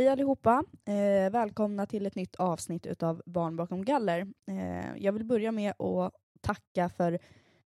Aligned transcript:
Hej 0.00 0.08
allihopa! 0.08 0.64
Eh, 0.84 1.30
välkomna 1.30 1.86
till 1.86 2.06
ett 2.06 2.14
nytt 2.14 2.36
avsnitt 2.36 2.86
utav 2.86 3.22
Barn 3.26 3.56
bakom 3.56 3.84
galler. 3.84 4.26
Eh, 4.46 4.96
jag 4.96 5.12
vill 5.12 5.24
börja 5.24 5.52
med 5.52 5.74
att 5.80 6.12
tacka 6.40 6.88
för 6.88 7.18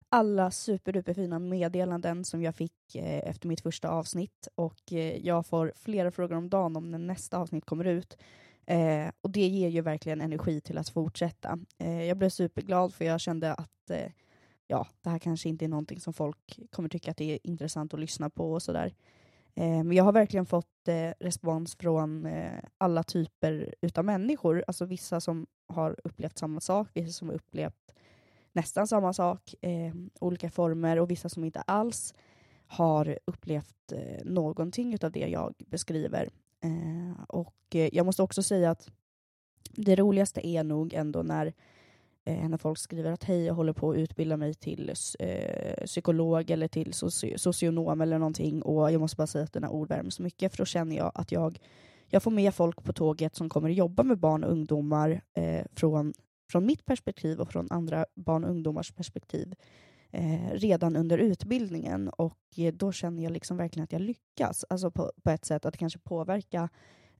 alla 0.09 0.51
superduperfina 0.51 1.39
meddelanden 1.39 2.25
som 2.25 2.41
jag 2.43 2.55
fick 2.55 2.95
eh, 2.95 3.29
efter 3.29 3.47
mitt 3.47 3.61
första 3.61 3.89
avsnitt 3.89 4.47
och 4.55 4.93
eh, 4.93 5.17
jag 5.17 5.45
får 5.45 5.73
flera 5.75 6.11
frågor 6.11 6.35
om 6.35 6.49
dagen 6.49 6.75
om 6.75 6.91
när 6.91 6.97
nästa 6.97 7.37
avsnitt 7.37 7.65
kommer 7.65 7.85
ut. 7.85 8.17
Eh, 8.65 9.11
och 9.21 9.29
det 9.29 9.47
ger 9.47 9.69
ju 9.69 9.81
verkligen 9.81 10.21
energi 10.21 10.61
till 10.61 10.77
att 10.77 10.89
fortsätta. 10.89 11.59
Eh, 11.77 12.03
jag 12.03 12.17
blev 12.17 12.29
superglad 12.29 12.93
för 12.93 13.05
jag 13.05 13.21
kände 13.21 13.53
att 13.53 13.89
eh, 13.89 14.11
ja, 14.67 14.87
det 15.01 15.09
här 15.09 15.19
kanske 15.19 15.49
inte 15.49 15.65
är 15.65 15.69
någonting 15.69 15.99
som 15.99 16.13
folk 16.13 16.59
kommer 16.71 16.89
tycka 16.89 17.11
att 17.11 17.17
det 17.17 17.33
är 17.33 17.39
intressant 17.43 17.93
att 17.93 17.99
lyssna 17.99 18.29
på 18.29 18.51
och 18.53 18.63
sådär. 18.63 18.87
Eh, 18.87 18.93
Eh, 19.55 19.83
men 19.83 19.91
jag 19.91 20.03
har 20.03 20.11
verkligen 20.11 20.45
fått 20.45 20.87
eh, 20.87 21.11
respons 21.19 21.75
från 21.75 22.25
eh, 22.25 22.59
alla 22.77 23.03
typer 23.03 23.75
utav 23.81 24.05
människor. 24.05 24.63
Alltså 24.67 24.85
vissa 24.85 25.21
som 25.21 25.47
har 25.67 25.95
upplevt 26.03 26.37
samma 26.37 26.61
sak, 26.61 26.89
vissa 26.93 27.11
som 27.11 27.27
har 27.27 27.35
upplevt 27.35 27.95
nästan 28.53 28.87
samma 28.87 29.13
sak, 29.13 29.55
olika 30.19 30.49
former 30.49 30.99
och 30.99 31.11
vissa 31.11 31.29
som 31.29 31.43
inte 31.43 31.61
alls 31.61 32.13
har 32.67 33.19
upplevt 33.25 33.93
någonting 34.23 34.93
utav 34.93 35.11
det 35.11 35.27
jag 35.27 35.53
beskriver. 35.67 36.29
och 37.27 37.55
jag 37.69 38.05
måste 38.05 38.23
också 38.23 38.43
säga 38.43 38.71
att 38.71 38.89
det 39.71 39.95
roligaste 39.95 40.47
är 40.47 40.63
nog 40.63 40.93
ändå 40.93 41.21
när 41.23 41.53
Eh, 42.25 42.49
när 42.49 42.57
folk 42.57 42.77
skriver 42.79 43.11
att 43.11 43.23
hej, 43.23 43.45
jag 43.45 43.53
håller 43.53 43.73
på 43.73 43.91
att 43.91 43.97
utbilda 43.97 44.37
mig 44.37 44.53
till 44.53 44.93
eh, 45.19 45.85
psykolog 45.85 46.51
eller 46.51 46.67
till 46.67 46.93
soci 46.93 47.37
socionom 47.37 48.01
eller 48.01 48.19
någonting 48.19 48.61
och 48.61 48.91
jag 48.91 49.01
måste 49.01 49.17
bara 49.17 49.27
säga 49.27 49.43
att 49.43 49.53
dina 49.53 49.69
ord 49.69 49.89
värmer 49.89 50.09
så 50.09 50.23
mycket 50.23 50.51
för 50.51 50.57
då 50.57 50.65
känner 50.65 50.95
jag 50.95 51.11
att 51.15 51.31
jag, 51.31 51.59
jag 52.07 52.23
får 52.23 52.31
med 52.31 52.55
folk 52.55 52.83
på 52.83 52.93
tåget 52.93 53.35
som 53.35 53.49
kommer 53.49 53.69
att 53.69 53.75
jobba 53.75 54.03
med 54.03 54.19
barn 54.19 54.43
och 54.43 54.51
ungdomar 54.51 55.21
eh, 55.33 55.65
från, 55.75 56.13
från 56.51 56.65
mitt 56.65 56.85
perspektiv 56.85 57.39
och 57.39 57.51
från 57.51 57.67
andra 57.69 58.05
barn 58.15 58.43
och 58.43 58.49
ungdomars 58.49 58.91
perspektiv 58.91 59.53
eh, 60.11 60.51
redan 60.51 60.95
under 60.95 61.17
utbildningen. 61.17 62.09
Och 62.09 62.39
eh, 62.57 62.73
då 62.73 62.91
känner 62.91 63.23
jag 63.23 63.31
liksom 63.31 63.57
verkligen 63.57 63.83
att 63.83 63.91
jag 63.91 64.01
lyckas, 64.01 64.65
alltså 64.69 64.91
på, 64.91 65.11
på 65.23 65.29
ett 65.29 65.45
sätt 65.45 65.65
att 65.65 65.77
kanske 65.77 65.99
påverka 65.99 66.69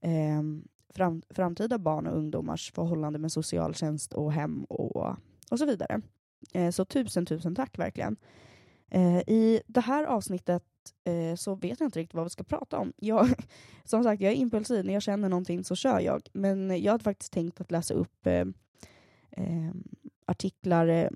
ehm, 0.02 0.64
fram, 0.96 1.22
framtida 1.30 1.78
barn 1.78 2.08
och 2.08 2.18
ungdomars 2.18 2.72
förhållande 2.72 3.20
med 3.20 3.32
socialtjänst 3.32 4.14
och 4.14 4.34
hem 4.34 4.64
och, 4.64 5.16
och 5.52 5.60
så 5.60 5.66
vidare. 5.66 6.02
Eh, 6.54 6.72
så 6.72 6.86
tusen, 6.86 7.26
tusen 7.26 7.56
tack 7.56 7.80
verkligen. 7.80 8.18
Eh, 8.92 9.18
I 9.18 9.62
det 9.68 9.82
här 9.82 10.04
avsnittet 10.04 10.64
eh, 11.04 11.36
så 11.36 11.56
vet 11.56 11.80
jag 11.80 11.88
inte 11.88 12.00
riktigt 12.00 12.16
vad 12.16 12.26
vi 12.26 12.30
ska 12.30 12.44
prata 12.44 12.78
om. 12.78 12.94
Jag, 12.98 13.28
som 13.84 14.04
sagt, 14.04 14.22
jag 14.22 14.32
är 14.32 14.36
impulsiv. 14.36 14.86
När 14.86 14.94
jag 14.94 15.02
känner 15.02 15.30
någonting 15.30 15.64
så 15.64 15.76
kör 15.76 16.00
jag. 16.00 16.30
Men 16.34 16.84
jag 16.84 16.92
hade 16.92 17.04
faktiskt 17.04 17.34
tänkt 17.34 17.62
att 17.62 17.72
läsa 17.72 17.94
upp 17.94 18.28
eh, 18.28 18.46
eh, 19.32 19.72
artiklar 20.26 20.88
eh, 20.88 21.10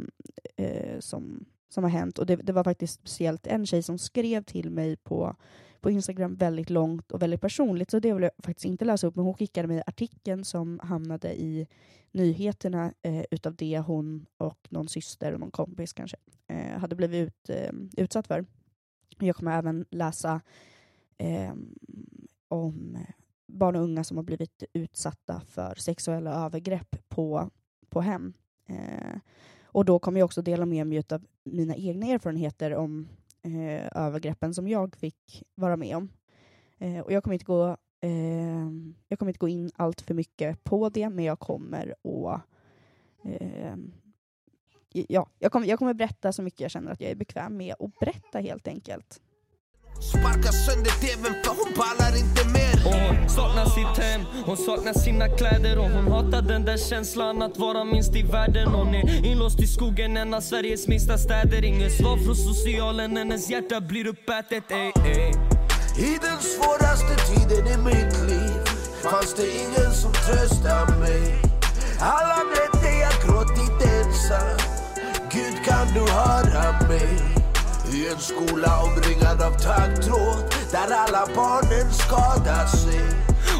eh 0.57 0.99
som, 0.99 1.45
som 1.69 1.83
har 1.83 1.91
hänt. 1.91 2.19
Och 2.19 2.25
det, 2.25 2.35
det, 2.35 2.53
var 2.53 2.63
faktiskt 2.63 2.93
speciellt 2.93 3.47
en 3.47 3.65
tjej 3.65 3.83
som 3.83 3.97
skrev 3.97 4.43
till 4.43 4.69
mig 4.71 4.95
på 4.95 5.35
på 5.85 5.91
Instagram 5.91 6.35
väldigt 6.35 6.69
långt 6.69 7.11
och 7.11 7.21
väldigt 7.21 7.41
personligt, 7.41 7.91
så 7.91 7.99
det 7.99 8.13
vill 8.13 8.23
jag 8.23 8.31
faktiskt 8.43 8.65
inte 8.65 8.85
läsa 8.85 9.07
upp, 9.07 9.15
men 9.15 9.25
hon 9.25 9.33
skickade 9.33 9.67
mig 9.67 9.83
artikeln 9.87 10.45
som 10.45 10.79
hamnade 10.83 11.41
i 11.41 11.67
nyheterna 12.11 12.93
eh, 13.01 13.25
utav 13.31 13.55
det 13.55 13.79
hon 13.79 14.25
och 14.37 14.67
någon 14.69 14.87
syster 14.87 15.33
och 15.33 15.39
någon 15.39 15.51
kompis 15.51 15.93
kanske 15.93 16.17
eh, 16.47 16.79
hade 16.79 16.95
blivit 16.95 17.27
ut, 17.27 17.49
eh, 17.49 17.71
utsatt 17.97 18.27
för. 18.27 18.45
Jag 19.19 19.35
kommer 19.35 19.57
även 19.57 19.85
läsa 19.89 20.41
eh, 21.17 21.53
om 22.47 22.97
barn 23.47 23.75
och 23.75 23.83
unga 23.83 24.03
som 24.03 24.17
har 24.17 24.23
blivit 24.23 24.63
utsatta 24.73 25.41
för 25.47 25.75
sexuella 25.75 26.45
övergrepp 26.45 26.95
på, 27.07 27.49
på 27.89 28.01
hem. 28.01 28.33
Eh, 28.67 29.19
och 29.63 29.85
då 29.85 29.99
kommer 29.99 30.19
jag 30.19 30.25
också 30.25 30.41
dela 30.41 30.65
med 30.65 30.87
mig 30.87 31.03
av 31.09 31.25
mina 31.43 31.75
egna 31.75 32.05
erfarenheter 32.07 32.75
om 32.75 33.07
eh, 33.45 33.87
övergreppen 33.91 34.53
som 34.53 34.67
jag 34.67 34.95
fick 34.95 35.43
vara 35.55 35.77
med 35.77 35.97
om. 35.97 36.09
Eh, 36.77 36.99
och 36.99 37.11
jag 37.11 37.23
kommer 37.23 37.33
inte 37.33 37.45
gå 37.45 37.77
eh, 38.01 38.69
jag 39.07 39.19
kommer 39.19 39.29
inte 39.29 39.39
gå 39.39 39.47
in 39.47 39.71
allt 39.75 40.01
för 40.01 40.13
mycket 40.13 40.63
på 40.63 40.89
det, 40.89 41.09
men 41.09 41.25
jag 41.25 41.39
kommer 41.39 41.95
att 42.03 42.41
eh, 43.23 43.75
ja, 44.91 45.29
jag 45.39 45.51
kommer, 45.51 45.67
jag 45.67 45.79
kommer 45.79 45.93
berätta 45.93 46.33
så 46.33 46.41
mycket 46.41 46.59
jag 46.59 46.71
känner 46.71 46.91
att 46.91 47.01
jag 47.01 47.11
är 47.11 47.15
bekväm 47.15 47.57
med 47.57 47.75
att 47.79 47.99
berätta 47.99 48.39
helt 48.39 48.67
enkelt. 48.67 49.21
Sparka 49.99 50.51
sönder 50.51 50.91
tvn 50.91 51.35
för 51.43 51.55
hon 51.63 51.73
pallar 51.73 52.17
inte 52.17 52.47
mer. 52.47 52.75
Och 52.87 52.93
hon 52.93 53.29
saknar 53.29 53.65
sitt 53.65 54.03
hem, 54.03 54.21
hon 54.45 54.57
saknar 54.57 54.93
sina 54.93 55.27
kläder 55.27 55.77
Och 55.77 55.89
hon 55.89 56.11
hatar 56.11 56.41
den 56.41 56.65
där 56.65 56.77
känslan 56.77 57.41
att 57.41 57.57
vara 57.57 57.83
minst 57.83 58.15
i 58.15 58.23
världen. 58.23 58.67
Hon 58.67 58.95
är 58.95 59.25
inlåst 59.25 59.59
i 59.59 59.67
skogen, 59.67 60.17
en 60.17 60.33
av 60.33 60.41
Sveriges 60.41 60.87
minsta 60.87 61.17
städer. 61.17 61.65
Inget 61.65 61.97
svar 61.97 62.17
från 62.17 62.35
socialen, 62.35 63.17
hennes 63.17 63.49
hjärta 63.49 63.81
blir 63.81 64.07
uppätet. 64.07 64.71
Ey, 64.71 64.91
ey. 65.05 65.31
I 65.97 66.17
den 66.21 66.39
svåraste 66.39 67.15
tiden 67.15 67.67
i 67.67 67.77
mitt 67.77 68.29
liv 68.29 68.59
fanns 69.03 69.33
det 69.33 69.47
ingen 69.47 69.93
som 69.93 70.11
tröstade 70.11 70.99
mig. 70.99 71.41
Alla 71.99 72.34
i 78.05 78.09
en 78.09 78.19
skola 78.19 78.71
omringad 78.87 79.41
av 79.41 79.53
taggtråd 79.67 80.43
där 80.71 80.89
alla 81.03 81.23
barnen 81.35 81.93
skadar 81.93 82.67
sig. 82.67 83.01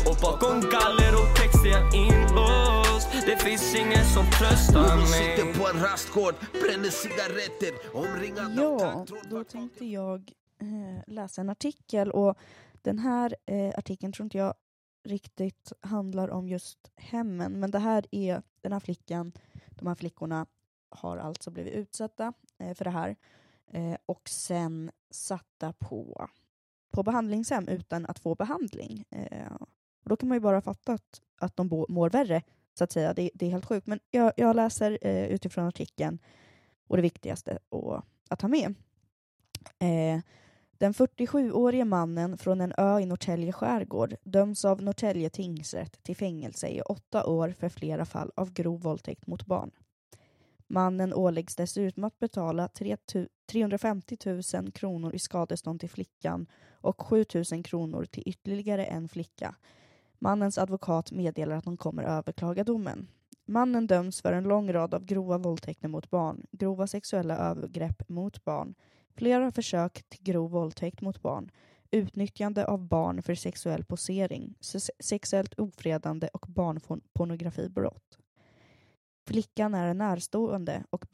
Och 0.08 0.18
bakom 0.22 0.60
galler 0.76 1.14
och 1.22 1.30
text 1.40 1.66
är 1.66 1.72
jag 1.78 1.96
inlåst. 1.96 3.10
Det 3.26 3.38
finns 3.38 3.76
ingen 3.76 4.06
som 4.16 4.26
tröstar 4.40 4.96
mig. 4.96 5.08
sitter 5.08 5.60
på 5.60 5.70
en 5.70 5.84
rastgård, 5.84 6.36
bränner 6.52 6.90
cigaretter 6.90 7.74
omringad 7.94 8.52
ja, 8.58 8.66
av 8.66 8.80
taggtråd. 8.80 9.20
Ja, 9.24 9.30
då 9.30 9.44
tänkte 9.44 9.86
jag 9.86 10.32
eh, 10.62 11.04
läsa 11.08 11.42
en 11.42 11.50
artikel 11.50 12.12
och 12.12 12.38
den 12.82 13.00
här 13.00 13.36
eh, 13.46 13.74
artikeln 13.78 14.14
tror 14.14 14.24
inte 14.26 14.38
jag 14.38 14.54
riktigt 15.04 15.74
handlar 15.82 16.30
om 16.30 16.48
just 16.48 16.80
hemmen 16.96 17.60
men 17.60 17.72
det 17.72 17.80
här 17.80 18.06
är 18.12 18.42
den 18.62 18.72
här 18.72 18.80
flickan, 18.80 19.32
de 19.70 19.88
här 19.88 19.96
flickorna 19.96 20.46
har 20.90 21.18
alltså 21.18 21.52
blivit 21.52 21.74
utsatta 21.74 22.34
eh, 22.60 22.74
för 22.74 22.86
det 22.86 22.92
här 22.92 23.16
eh, 23.72 23.98
och 24.06 24.30
sen 24.30 24.92
satta 25.10 25.74
på, 25.74 26.30
på 26.92 27.04
behandlingshem 27.04 27.68
utan 27.68 28.06
att 28.06 28.20
få 28.20 28.36
behandling. 28.36 29.06
Eh, 29.10 29.56
och 30.04 30.10
då 30.10 30.16
kan 30.16 30.30
man 30.30 30.36
ju 30.36 30.40
bara 30.40 30.62
fatta 30.62 30.94
att, 30.94 31.22
att 31.40 31.56
de 31.58 31.86
mår 31.90 32.10
värre, 32.10 32.42
så 32.74 32.84
att 32.84 32.92
säga. 32.92 33.14
Det, 33.14 33.32
det 33.34 33.46
är 33.46 33.50
helt 33.50 33.66
sjukt. 33.66 33.88
Men 33.88 34.00
jag, 34.12 34.34
jag 34.38 34.56
läser 34.56 34.98
eh, 35.02 35.26
utifrån 35.26 35.68
artikeln 35.68 36.20
och 36.88 36.96
det 36.96 37.02
viktigaste 37.02 37.60
och, 37.70 38.02
att 38.30 38.42
ha 38.42 38.50
med. 38.50 38.76
Eh, 39.80 40.22
den 40.78 40.94
47-årige 40.94 41.86
mannen 41.86 42.38
från 42.38 42.62
en 42.62 42.74
ö 42.78 43.00
i 43.00 43.06
Norrtälje 43.06 43.52
skärgård 43.52 44.16
döms 44.24 44.66
av 44.66 44.82
Norrtälje 44.82 45.30
tingsrätt 45.30 46.04
till 46.04 46.16
fängelse 46.16 46.68
i 46.68 46.82
åtta 46.82 47.26
år 47.26 47.50
för 47.60 47.70
flera 47.70 48.06
fall 48.06 48.32
av 48.36 48.54
grov 48.54 48.82
våldtäkt 48.82 49.28
mot 49.28 49.46
barn. 49.46 49.72
Mannen 50.68 51.14
åläggs 51.14 51.56
dessutom 51.56 52.04
att 52.04 52.20
betala 52.20 52.70
350 53.48 54.18
000 54.54 54.72
kronor 54.72 55.16
i 55.16 55.20
skadestånd 55.20 55.80
till 55.80 55.90
flickan 55.90 56.48
och 56.72 57.02
7 57.02 57.26
000 57.52 57.64
kronor 57.64 58.06
till 58.06 58.24
ytterligare 58.26 58.86
en 58.86 59.10
flicka. 59.10 59.56
Mannens 60.20 60.58
advokat 60.58 61.12
meddelar 61.12 61.56
att 61.56 61.64
de 61.64 61.78
kommer 61.78 62.04
överklaga 62.04 62.64
domen. 62.64 63.08
Mannen 63.46 63.88
döms 63.88 64.22
för 64.22 64.34
en 64.34 64.44
lång 64.44 64.74
rad 64.74 64.94
av 64.94 65.06
grova 65.06 65.38
våldtäkter 65.38 65.88
mot 65.88 66.10
barn, 66.10 66.46
grova 66.52 66.88
sexuella 66.88 67.38
övergrepp 67.38 68.10
mot 68.10 68.46
barn, 68.46 68.76
flera 69.16 69.52
försök 69.52 70.04
till 70.10 70.24
grov 70.24 70.52
våldtäkt 70.52 71.02
mot 71.02 71.22
barn, 71.22 71.52
utnyttjande 71.92 72.66
av 72.66 72.88
barn 72.88 73.22
för 73.22 73.36
sexuell 73.36 73.86
posering, 73.86 74.56
sexuellt 75.00 75.60
ofredande 75.60 76.28
och 76.34 76.46
barnpornografibrott. 76.50 78.20
Flickan 79.28 79.74
är 79.74 79.88
en 79.88 79.98
närstående 79.98 80.84
och 80.90 81.06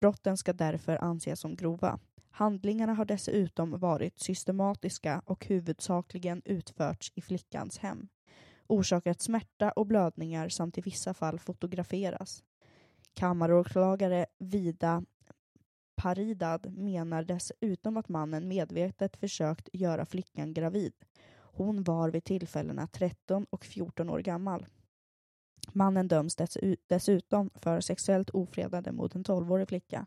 brotten 0.00 0.36
ska 0.36 0.52
därför 0.52 1.04
anses 1.04 1.40
som 1.40 1.56
grova. 1.56 1.98
Handlingarna 2.30 2.94
har 2.94 3.04
dessutom 3.04 3.78
varit 3.78 4.18
systematiska 4.18 5.22
och 5.24 5.46
huvudsakligen 5.46 6.42
utförts 6.44 7.12
i 7.14 7.20
flickans 7.22 7.78
hem. 7.78 8.08
Orsakat 8.66 9.20
smärta 9.20 9.70
och 9.70 9.86
blödningar 9.86 10.48
samt 10.48 10.78
i 10.78 10.80
vissa 10.80 11.14
fall 11.14 11.38
fotograferas. 11.38 12.42
Kammaråklagare 13.14 14.26
Vida 14.38 15.04
Paridad 15.94 16.72
menar 16.78 17.22
dessutom 17.22 17.96
att 17.96 18.08
mannen 18.08 18.48
medvetet 18.48 19.16
försökt 19.16 19.68
göra 19.72 20.06
flickan 20.06 20.54
gravid. 20.54 20.92
Hon 21.36 21.82
var 21.82 22.10
vid 22.10 22.24
tillfällena 22.24 22.86
13 22.86 23.46
och 23.50 23.64
14 23.64 24.10
år 24.10 24.18
gammal. 24.18 24.66
Mannen 25.72 26.08
döms 26.08 26.36
dessutom 26.86 27.50
för 27.54 27.80
sexuellt 27.80 28.30
ofredande 28.30 28.92
mot 28.92 29.14
en 29.14 29.24
12-årig 29.24 29.68
flicka. 29.68 30.06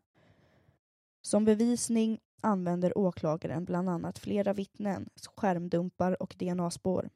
Som 1.21 1.45
bevisning 1.45 2.19
använder 2.41 2.97
åklagaren 2.97 3.65
bland 3.65 3.89
annat 3.89 4.19
flera 4.19 4.53
vittnen, 4.53 5.09
skärmdumpar 5.35 6.21
och 6.21 6.35
DNA-spår. 6.39 7.09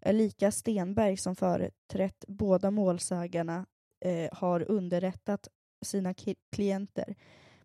Elika 0.00 0.52
Stenberg 0.52 1.16
som 1.16 1.36
företrätt 1.36 2.24
båda 2.28 2.70
målsägarna 2.70 3.66
eh, 4.00 4.28
har 4.32 4.70
underrättat 4.70 5.48
sina 5.82 6.14
klienter 6.50 7.14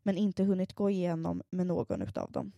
men 0.04 0.18
inte 0.18 0.44
hunnit 0.44 0.74
gå 0.74 0.89
igenom 0.89 1.42
med 1.50 1.68
någon 1.68 2.01
utav 2.01 2.31
dem. 2.31 2.51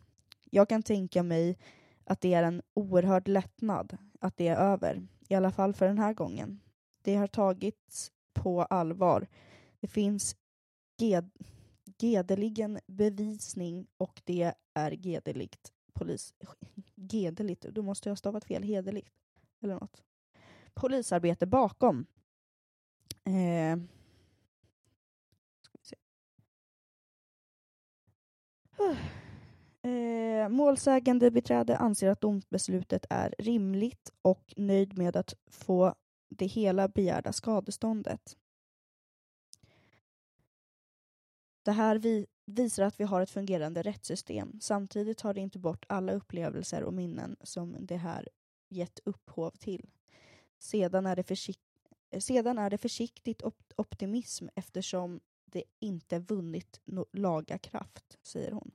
Jag 0.49 0.69
kan 0.69 0.83
tänka 0.83 1.23
mig 1.23 1.57
att 2.03 2.21
det 2.21 2.33
är 2.33 2.43
en 2.43 2.61
oerhörd 2.73 3.27
lättnad 3.27 3.97
att 4.19 4.37
det 4.37 4.47
är 4.47 4.57
över, 4.57 5.07
i 5.29 5.35
alla 5.35 5.51
fall 5.51 5.73
för 5.73 5.87
den 5.87 5.99
här 5.99 6.13
gången. 6.13 6.59
Det 7.07 7.15
har 7.15 7.27
tagits 7.27 8.12
på 8.33 8.63
allvar. 8.63 9.27
Det 9.80 9.88
finns 9.88 10.36
ged 10.98 11.30
gedeligen 11.98 12.80
bevisning 12.88 13.88
och 13.98 14.21
det 14.25 14.54
är 14.74 14.92
gedeligt 14.92 15.71
polis... 15.94 16.33
Gedeligt? 16.95 17.62
Då 17.62 17.81
måste 17.81 18.09
jag 18.09 18.12
ha 18.12 18.18
stavat 18.18 18.45
fel. 18.45 18.63
Hederligt. 18.63 19.13
Eller 19.62 19.74
något. 19.74 20.04
Polisarbete 20.74 21.45
bakom. 21.45 22.06
Eh, 23.24 23.77
Eh, 29.81 30.50
målsägande 30.50 31.31
beträde 31.31 31.77
anser 31.77 32.09
att 32.09 32.21
domsbeslutet 32.21 33.06
är 33.09 33.36
rimligt 33.38 34.13
och 34.21 34.54
nöjd 34.57 34.98
med 34.98 35.15
att 35.15 35.33
få 35.48 35.95
det 36.29 36.45
hela 36.45 36.88
begärda 36.88 37.33
skadeståndet. 37.33 38.38
Det 41.63 41.71
här 41.71 41.95
vi 41.97 42.27
visar 42.45 42.83
att 42.83 43.00
vi 43.00 43.03
har 43.03 43.21
ett 43.21 43.29
fungerande 43.29 43.81
rättssystem. 43.81 44.59
Samtidigt 44.62 45.18
tar 45.18 45.33
det 45.33 45.41
inte 45.41 45.59
bort 45.59 45.85
alla 45.89 46.13
upplevelser 46.13 46.83
och 46.83 46.94
minnen 46.94 47.35
som 47.41 47.75
det 47.79 47.97
här 47.97 48.29
gett 48.69 49.00
upphov 49.06 49.51
till. 49.51 49.89
Sedan 50.59 51.06
är 51.06 51.15
det, 51.15 51.24
försikt 51.24 51.59
sedan 52.19 52.57
är 52.57 52.69
det 52.69 52.77
försiktigt 52.77 53.41
op 53.41 53.73
optimism 53.75 54.47
eftersom 54.56 55.19
det 55.45 55.63
inte 55.80 56.19
vunnit 56.19 56.81
no 56.85 57.06
laga 57.13 57.57
kraft, 57.57 58.18
säger 58.23 58.51
hon. 58.51 58.71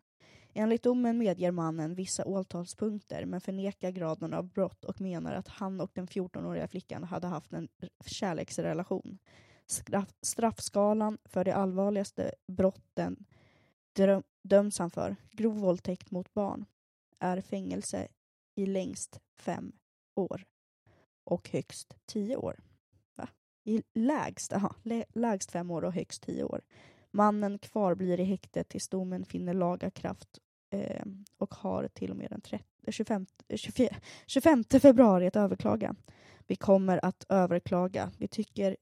Enligt 0.54 0.82
domen 0.82 1.19
medger 1.19 1.50
mannen 1.50 1.94
vissa 1.94 2.25
åtalspunkter 2.25 3.25
men 3.25 3.40
förnekar 3.40 3.90
graden 3.90 4.34
av 4.34 4.49
brott 4.49 4.84
och 4.84 5.00
menar 5.00 5.34
att 5.34 5.49
han 5.49 5.81
och 5.81 5.90
den 5.94 6.06
14-åriga 6.06 6.69
flickan 6.69 7.04
hade 7.04 7.26
haft 7.26 7.52
en 7.52 7.69
kärleksrelation. 8.06 9.19
Straff 9.66 10.14
straffskalan 10.20 11.19
för 11.25 11.44
de 11.44 11.52
allvarligaste 11.52 12.32
brotten 12.46 13.25
döms 14.43 14.78
han 14.78 14.90
för, 14.90 15.16
grov 15.31 15.58
våldtäkt 15.58 16.10
mot 16.10 16.34
barn, 16.34 16.64
är 17.19 17.40
fängelse 17.40 18.08
i 18.55 18.66
längst 18.66 19.20
fem 19.38 19.72
år 20.14 20.44
och 21.25 21.48
högst 21.48 21.96
tio 22.06 22.37
år. 22.37 22.60
Va? 23.16 23.28
I 23.64 23.82
lägst, 23.94 24.52
aha, 24.52 24.75
lägst 25.14 25.52
fem 25.52 25.70
år 25.70 25.84
och 25.84 25.93
högst 25.93 26.22
tio 26.22 26.44
år. 26.44 26.60
Mannen 27.12 27.58
kvar 27.58 27.94
blir 27.94 28.20
i 28.20 28.24
häktet 28.24 28.68
tills 28.68 28.88
domen 28.88 29.24
finner 29.24 29.54
laga 29.54 29.90
kraft 29.90 30.38
eh, 30.70 31.04
och 31.38 31.54
har 31.54 31.88
till 31.88 32.10
och 32.10 32.16
med 32.16 32.30
den 32.30 32.40
30, 32.40 32.64
25, 32.88 33.26
24, 33.54 33.96
25 34.26 34.64
februari 34.64 35.26
att 35.26 35.36
överklaga. 35.36 35.96
Vi 36.46 36.56
kommer 36.56 37.04
att 37.04 37.26
överklaga. 37.28 38.10
Vi 38.18 38.28
tycker, 38.28 38.76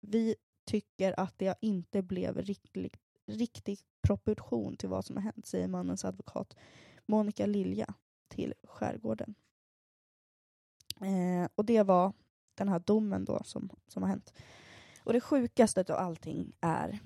vi 0.00 0.34
tycker 0.64 1.20
att 1.20 1.38
det 1.38 1.58
inte 1.60 2.02
blev 2.02 2.38
riktigt, 2.38 2.96
riktig 3.26 3.78
proportion 4.02 4.76
till 4.76 4.88
vad 4.88 5.04
som 5.04 5.16
har 5.16 5.22
hänt, 5.22 5.46
säger 5.46 5.68
mannens 5.68 6.04
advokat 6.04 6.56
Monica 7.06 7.46
Lilja 7.46 7.94
till 8.28 8.54
Skärgården. 8.62 9.34
Eh, 11.00 11.48
och 11.54 11.64
det 11.64 11.82
var 11.82 12.12
den 12.54 12.68
här 12.68 12.78
domen 12.78 13.24
då 13.24 13.42
som, 13.44 13.70
som 13.86 14.02
har 14.02 14.10
hänt. 14.10 14.32
Och 15.04 15.12
det 15.12 15.20
sjukaste 15.20 15.80
av 15.80 15.98
allting 15.98 16.52
är 16.60 17.00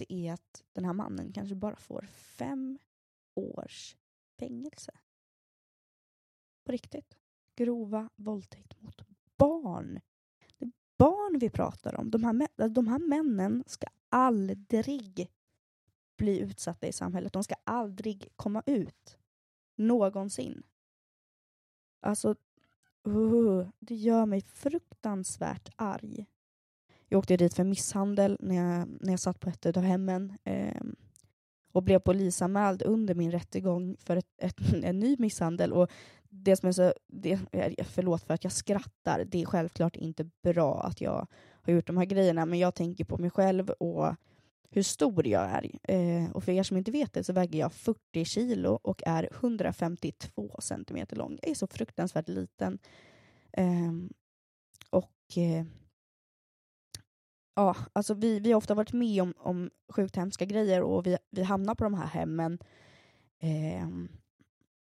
det 0.00 0.12
är 0.12 0.32
att 0.32 0.64
den 0.72 0.84
här 0.84 0.92
mannen 0.92 1.32
kanske 1.32 1.54
bara 1.54 1.76
får 1.76 2.02
fem 2.12 2.78
års 3.34 3.96
fängelse. 4.38 4.92
På 6.64 6.72
riktigt. 6.72 7.18
Grova 7.56 8.10
våldtäkt 8.16 8.82
mot 8.82 9.02
barn. 9.36 10.00
Det 10.58 10.64
är 10.64 10.72
barn 10.98 11.38
vi 11.38 11.50
pratar 11.50 11.94
om. 11.94 12.10
De 12.10 12.24
här, 12.24 12.68
de 12.68 12.88
här 12.88 12.98
männen 12.98 13.64
ska 13.66 13.86
aldrig 14.08 15.28
bli 16.16 16.38
utsatta 16.38 16.86
i 16.86 16.92
samhället. 16.92 17.32
De 17.32 17.44
ska 17.44 17.54
aldrig 17.64 18.28
komma 18.36 18.62
ut. 18.66 19.18
Någonsin. 19.76 20.62
Alltså, 22.00 22.34
uh, 23.06 23.68
det 23.78 23.94
gör 23.94 24.26
mig 24.26 24.40
fruktansvärt 24.40 25.68
arg. 25.76 26.26
Jag 27.12 27.18
åkte 27.18 27.36
dit 27.36 27.54
för 27.54 27.64
misshandel 27.64 28.36
när 28.40 28.54
jag, 28.54 28.88
när 29.00 29.10
jag 29.10 29.20
satt 29.20 29.40
på 29.40 29.50
ett 29.50 29.76
av 29.76 29.82
hemmen 29.82 30.38
eh, 30.44 30.82
och 31.72 31.82
blev 31.82 31.98
polisanmäld 31.98 32.82
under 32.82 33.14
min 33.14 33.30
rättegång 33.30 33.96
för 34.00 34.16
ett, 34.16 34.26
ett, 34.38 34.56
en 34.84 34.98
ny 34.98 35.16
misshandel. 35.18 35.72
Och 35.72 35.90
det 36.28 36.56
som 36.56 36.68
är 36.68 36.72
så, 36.72 36.92
det, 37.06 37.38
förlåt 37.84 38.22
för 38.22 38.34
att 38.34 38.44
jag 38.44 38.52
skrattar, 38.52 39.24
det 39.24 39.42
är 39.42 39.46
självklart 39.46 39.96
inte 39.96 40.24
bra 40.42 40.82
att 40.82 41.00
jag 41.00 41.26
har 41.62 41.72
gjort 41.72 41.86
de 41.86 41.96
här 41.96 42.04
grejerna, 42.04 42.46
men 42.46 42.58
jag 42.58 42.74
tänker 42.74 43.04
på 43.04 43.18
mig 43.18 43.30
själv 43.30 43.70
och 43.70 44.14
hur 44.70 44.82
stor 44.82 45.26
jag 45.26 45.50
är. 45.50 45.70
Eh, 45.82 46.30
och 46.30 46.44
för 46.44 46.52
er 46.52 46.62
som 46.62 46.76
inte 46.76 46.90
vet 46.90 47.12
det 47.12 47.24
så 47.24 47.32
väger 47.32 47.58
jag 47.58 47.72
40 47.72 48.24
kilo 48.24 48.80
och 48.82 49.02
är 49.06 49.28
152 49.32 50.56
centimeter 50.58 51.16
lång. 51.16 51.38
Jag 51.42 51.50
är 51.50 51.54
så 51.54 51.66
fruktansvärt 51.66 52.28
liten. 52.28 52.78
Eh, 53.52 53.92
och 54.90 55.38
eh, 55.38 55.64
ja, 57.54 57.76
alltså 57.92 58.14
vi, 58.14 58.40
vi 58.40 58.52
har 58.52 58.58
ofta 58.58 58.74
varit 58.74 58.92
med 58.92 59.22
om, 59.22 59.34
om 59.38 59.70
sjukt 59.88 60.16
hemska 60.16 60.44
grejer 60.44 60.82
och 60.82 61.06
vi, 61.06 61.16
vi 61.30 61.42
hamnar 61.42 61.74
på 61.74 61.84
de 61.84 61.94
här 61.94 62.06
hemmen 62.06 62.58
Eh, 63.40 63.88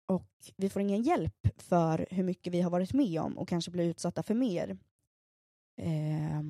och 0.06 0.28
vi 0.58 0.70
får 0.70 0.82
ingen 0.82 1.02
hjälp 1.02 1.48
för 1.58 2.08
hur 2.12 2.24
mycket 2.24 2.54
vi 2.54 2.62
har 2.62 2.70
varit 2.70 2.94
med 2.94 3.22
om 3.22 3.38
och 3.38 3.48
kanske 3.48 3.72
blir 3.72 3.86
utsatta 3.86 4.24
för 4.24 4.34
mer. 4.34 4.78
Eh, 5.78 6.42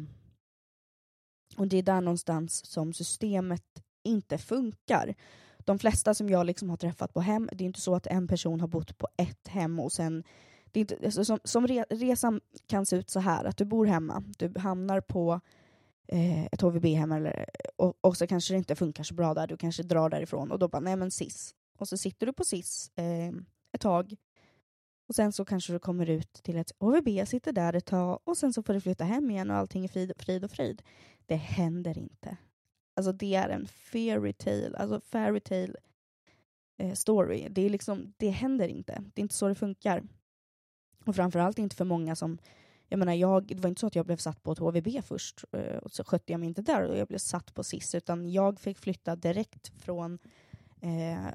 och 1.57 1.68
det 1.68 1.77
är 1.77 1.83
där 1.83 2.01
någonstans 2.01 2.66
som 2.66 2.94
systemet 2.94 3.83
inte 4.04 4.38
funkar. 4.38 5.16
De 5.60 5.80
flesta 5.80 6.13
som 6.13 6.30
jag 6.30 6.45
liksom 6.45 6.69
har 6.69 6.77
träffat 6.77 7.13
på 7.13 7.21
hem, 7.21 7.50
det 7.54 7.63
är 7.63 7.66
inte 7.66 7.81
så 7.81 7.95
att 7.95 8.07
en 8.07 8.27
person 8.27 8.62
har 8.62 8.68
bott 8.68 8.98
på 8.98 9.07
ett 9.18 9.48
hem 9.48 9.80
och 9.80 9.92
sen 9.92 10.24
det 10.71 10.80
är 10.80 10.81
inte, 10.81 10.98
alltså 11.06 11.25
som, 11.25 11.39
som 11.44 11.68
re, 11.68 11.86
resan 11.89 12.42
kan 12.68 12.86
se 12.86 12.95
ut 12.95 13.10
så 13.10 13.19
här, 13.19 13.45
att 13.45 13.57
du 13.57 13.66
bor 13.66 13.86
hemma, 13.86 14.24
du 14.38 14.59
hamnar 14.59 15.02
på 15.02 15.40
eh, 16.11 16.45
ett 16.45 16.61
HVB-hem 16.61 17.28
och, 17.75 17.97
och, 18.01 18.18
så 18.18 18.28
kanske 18.28 18.54
det 18.54 18.57
inte 18.57 18.75
funkar 18.75 19.04
så 19.04 19.13
bra 19.13 19.33
där, 19.33 19.47
du 19.47 19.57
kanske 19.57 19.83
drar 19.83 20.09
därifrån 20.09 20.51
och 20.51 20.59
då 20.59 20.68
bara, 20.68 20.80
nej 20.80 20.95
men 20.95 21.11
SIS. 21.11 21.56
Och 21.78 21.87
så 21.87 21.97
sitter 21.97 22.25
du 22.25 22.33
på 22.33 22.44
SIS 22.44 22.92
eh, 22.95 23.31
ett 23.73 23.81
tag 23.81 24.16
och 25.09 25.16
sen 25.16 25.31
så 25.31 25.45
kanske 25.45 25.73
du 25.73 25.80
kommer 25.80 26.09
ut 26.09 26.33
till 26.33 26.57
ett 26.57 26.71
HVB, 26.80 27.28
sitter 27.28 27.51
där 27.51 27.73
ett 27.73 27.85
tag 27.85 28.19
och 28.23 28.37
sen 28.37 28.54
så 28.54 28.63
får 28.63 28.73
du 28.73 28.81
flytta 28.81 29.04
hem 29.04 29.31
igen 29.31 29.51
och 29.51 29.57
allting 29.57 29.83
är 29.83 29.87
frid, 29.87 30.11
frid 30.18 30.44
och 30.44 30.51
frid. 30.51 30.81
Det 31.25 31.35
händer 31.35 31.97
inte. 31.97 32.37
Alltså 32.95 33.11
det 33.11 33.35
är 33.35 33.49
en 33.49 33.68
fairy 33.68 34.33
tale, 34.33 34.78
alltså 34.78 35.01
fairy 35.01 35.39
tale 35.39 35.73
eh, 36.78 36.94
story. 36.94 37.47
Det, 37.49 37.61
är 37.61 37.69
liksom, 37.69 38.13
det 38.18 38.30
händer 38.30 38.68
inte. 38.68 39.04
Det 39.13 39.21
är 39.21 39.23
inte 39.23 39.35
så 39.35 39.47
det 39.47 39.56
funkar. 39.56 40.04
Och 41.06 41.16
framförallt 41.16 41.59
inte 41.59 41.75
för 41.75 41.85
många 41.85 42.16
som 42.16 42.37
jag 42.89 42.99
menar, 42.99 43.13
jag, 43.13 43.45
det 43.45 43.59
var 43.59 43.69
inte 43.69 43.81
så 43.81 43.87
att 43.87 43.95
jag 43.95 44.05
blev 44.05 44.17
satt 44.17 44.43
på 44.43 44.51
ett 44.51 44.59
HVB 44.59 45.03
först 45.03 45.45
eh, 45.51 45.77
och 45.77 45.91
så 45.91 46.03
skötte 46.03 46.33
jag 46.33 46.39
mig 46.39 46.47
inte 46.47 46.61
där 46.61 46.83
och 46.83 46.97
jag 46.97 47.07
blev 47.07 47.17
satt 47.17 47.53
på 47.53 47.63
SIS 47.63 47.95
utan 47.95 48.31
jag 48.31 48.59
fick 48.59 48.77
flytta 48.77 49.15
direkt 49.15 49.71
från 49.77 50.19
eh, 50.81 51.27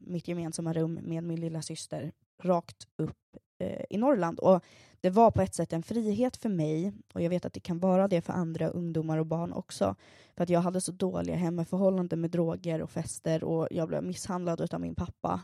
mitt 0.00 0.28
gemensamma 0.28 0.72
rum 0.72 0.98
med 1.02 1.24
min 1.24 1.40
lilla 1.40 1.62
syster 1.62 2.12
rakt 2.42 2.86
upp 2.96 3.36
eh, 3.58 3.84
i 3.90 3.98
Norrland. 3.98 4.38
Och 4.38 4.64
det 5.00 5.10
var 5.10 5.30
på 5.30 5.42
ett 5.42 5.54
sätt 5.54 5.72
en 5.72 5.82
frihet 5.82 6.36
för 6.36 6.48
mig, 6.48 6.92
och 7.14 7.22
jag 7.22 7.30
vet 7.30 7.44
att 7.44 7.52
det 7.52 7.60
kan 7.60 7.78
vara 7.78 8.08
det 8.08 8.22
för 8.22 8.32
andra 8.32 8.68
ungdomar 8.68 9.18
och 9.18 9.26
barn 9.26 9.52
också, 9.52 9.96
för 10.36 10.42
att 10.42 10.50
jag 10.50 10.60
hade 10.60 10.80
så 10.80 10.92
dåliga 10.92 11.36
hemmaförhållanden 11.36 12.20
med 12.20 12.30
droger 12.30 12.82
och 12.82 12.90
fester 12.90 13.44
och 13.44 13.68
jag 13.70 13.88
blev 13.88 14.04
misshandlad 14.04 14.74
av 14.74 14.80
min 14.80 14.94
pappa. 14.94 15.40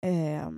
Eh, 0.00 0.50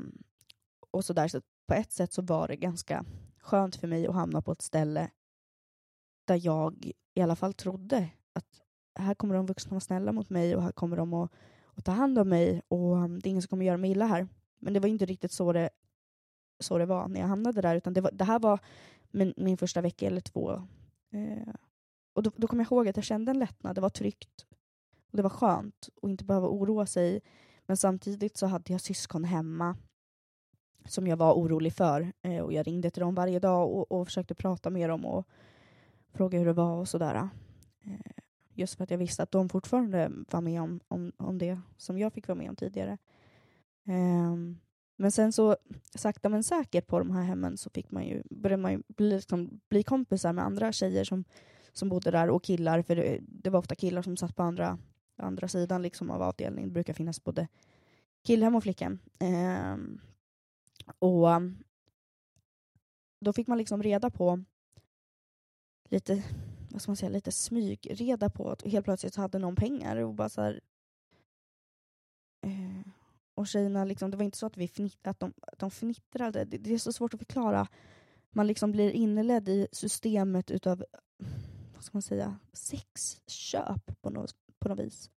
och 0.91 1.05
så 1.05 1.13
där. 1.13 1.29
Så 1.29 1.41
på 1.67 1.75
ett 1.75 1.93
sätt 1.93 2.13
så 2.13 2.23
var 2.23 2.49
det 2.49 2.57
ganska 2.57 3.05
skönt 3.49 3.77
för 3.77 3.89
mig 3.89 4.07
att 4.07 4.15
hamna 4.15 4.43
på 4.43 4.53
ett 4.53 4.63
ställe 4.63 5.11
där 6.25 6.41
jag 6.47 6.93
i 7.15 7.21
alla 7.21 7.37
fall 7.37 7.55
trodde 7.55 8.09
att 8.33 8.63
här 8.99 9.15
kommer 9.15 9.35
de 9.35 9.47
vuxna 9.47 9.71
vara 9.71 9.81
snälla 9.81 10.13
mot 10.13 10.31
mig 10.31 10.57
och 10.57 10.63
här 10.63 10.73
kommer 10.73 10.97
de 10.97 11.15
att, 11.15 11.33
att 11.75 11.85
ta 11.85 11.93
hand 11.93 12.19
om 12.19 12.29
mig 12.29 12.63
och 12.69 12.97
um, 12.97 13.19
det 13.21 13.29
är 13.29 13.31
ingen 13.31 13.43
som 13.43 13.49
kommer 13.49 13.65
göra 13.65 13.77
mig 13.77 13.91
illa 13.91 14.07
här. 14.07 14.29
Men 14.59 14.73
det 14.73 14.81
var 14.81 14.89
inte 14.89 15.07
riktigt 15.07 15.33
så 15.33 15.53
det, 15.53 15.71
så 16.61 16.79
det 16.79 16.87
var 16.87 17.09
när 17.09 17.21
jag 17.21 17.27
hamnade 17.27 17.61
där, 17.61 17.77
utan 17.77 17.93
det, 17.93 18.01
var, 18.01 18.11
det 18.13 18.25
här 18.25 18.39
var 18.39 18.61
min, 19.11 19.35
min 19.37 19.57
första 19.57 19.81
vecka 19.81 20.07
eller 20.07 20.21
två. 20.21 20.53
Eh, 21.13 21.55
och 22.13 22.23
då, 22.23 22.31
då 22.37 22.47
kom 22.47 22.59
jag 22.61 22.73
ihåg 22.73 22.89
att 22.89 22.97
jag 22.97 23.05
kände 23.05 23.31
en 23.31 23.39
lättnad, 23.39 23.75
det 23.75 23.81
var 23.81 23.91
tryggt 23.91 24.47
och 25.11 25.17
det 25.17 25.23
var 25.23 25.31
skönt 25.31 25.89
att 26.03 26.09
inte 26.09 26.25
behöva 26.25 26.49
oroa 26.49 26.87
sig. 26.87 27.21
Men 27.67 27.77
samtidigt 27.77 28.37
så 28.37 28.47
hade 28.47 28.73
jag 28.73 28.81
syskon 28.81 29.25
hemma 29.25 29.77
som 30.89 31.07
jag 31.07 31.17
var 31.17 31.35
orolig 31.35 31.73
för. 31.73 32.13
Eh, 32.23 32.41
och 32.41 32.53
jag 32.53 32.67
ringde 32.67 32.91
till 32.91 33.01
dem 33.01 33.15
varje 33.15 33.39
dag 33.39 33.71
och, 33.71 33.93
och 33.93 34.07
försökte 34.07 34.35
prata 34.35 34.71
med 34.71 34.91
dem 34.91 35.05
och 35.05 35.27
fråga 36.13 36.39
hur 36.39 36.47
det 36.47 36.53
var 36.53 36.77
och 36.77 36.89
sådär. 36.89 37.29
Eh, 37.85 38.23
just 38.55 38.75
för 38.75 38.85
att 38.85 38.91
jag 38.91 38.99
visste 38.99 39.23
att 39.23 39.31
de 39.31 39.49
fortfarande 39.49 40.11
var 40.31 40.41
med 40.41 40.63
om, 40.63 40.81
om, 40.89 41.13
om 41.17 41.39
det 41.39 41.61
som 41.77 41.99
jag 41.99 42.13
fick 42.13 42.29
vara 42.29 42.39
med 42.39 42.51
om 42.51 42.57
tidigare. 42.57 42.99
Eh, 43.87 44.37
men 44.97 45.13
sen 45.13 45.33
så 45.33 45.57
sakta 45.95 46.29
men 46.29 46.45
säkert 46.45 46.87
på 46.87 46.99
de 46.99 47.11
här 47.11 47.23
hemmen 47.23 47.57
så 47.57 47.71
fick 47.71 47.91
man 47.91 48.07
ju, 48.07 48.23
började 48.31 48.63
man 48.63 48.73
ju 48.73 48.83
bli, 48.89 49.15
liksom, 49.15 49.61
bli 49.69 49.83
kompisar 49.83 50.33
med 50.33 50.45
andra 50.45 50.73
tjejer 50.73 51.05
som, 51.05 51.25
som 51.73 51.89
bodde 51.89 52.11
där 52.11 52.31
och 52.31 52.45
killar, 52.45 52.83
för 52.83 52.97
det, 52.97 53.19
det 53.21 53.51
var 53.51 53.59
ofta 53.59 53.75
killar 53.75 54.03
som 54.03 54.17
satt 54.17 54.37
på 54.37 54.43
andra, 54.43 54.79
andra 55.17 55.49
sidan 55.49 55.83
liksom 55.83 56.11
av 56.11 56.23
avdelningen. 56.23 56.69
Det 56.69 56.73
brukar 56.73 56.93
finnas 56.93 57.25
både 57.25 57.49
killhem 58.25 58.55
och 58.55 58.63
flickhem. 58.63 58.99
Eh, 59.19 59.77
och 60.99 61.29
um, 61.29 61.65
då 63.21 63.33
fick 63.33 63.47
man 63.47 63.59
liksom 63.59 63.83
reda 63.83 64.11
på 64.11 64.45
lite, 65.89 66.25
vad 66.71 66.83
ska 66.83 66.91
man 66.91 66.97
säga, 66.97 67.11
lite 67.11 67.33
smyg 67.33 67.87
reda 67.91 68.31
på 68.31 68.51
att 68.51 68.63
helt 68.63 68.85
plötsligt 68.85 69.15
så 69.15 69.21
hade 69.21 69.39
någon 69.39 69.57
pengar 69.57 69.97
och 69.97 70.15
bara 70.15 70.29
så 70.29 70.43
här, 70.43 70.61
eh, 72.47 72.93
och 73.35 73.47
tjejerna, 73.47 73.85
liksom, 73.85 74.11
det 74.11 74.17
var 74.17 74.25
inte 74.25 74.39
så 74.39 74.47
att, 74.47 74.57
vi 74.57 74.69
fnitt, 74.69 75.07
att, 75.07 75.21
de, 75.21 75.33
att 75.43 75.59
de 75.59 75.71
fnittrade. 75.71 76.45
Det, 76.45 76.59
det, 76.59 76.75
är 76.75 76.79
så 76.79 76.93
svårt 76.93 77.15
att 77.15 77.21
förklara. 77.21 77.69
Man 78.31 78.47
liksom 78.47 78.73
blir 78.73 78.91
inledd 78.91 79.49
i 79.49 79.69
systemet 79.73 80.51
utav, 80.51 80.85
vad 81.75 81.85
ska 81.85 81.97
man 81.97 82.03
säga, 82.03 82.39
sexköp 82.53 84.01
på 84.01 84.11
något, 84.11 84.37
på 84.59 84.69
något 84.69 84.79
vis. 84.79 85.11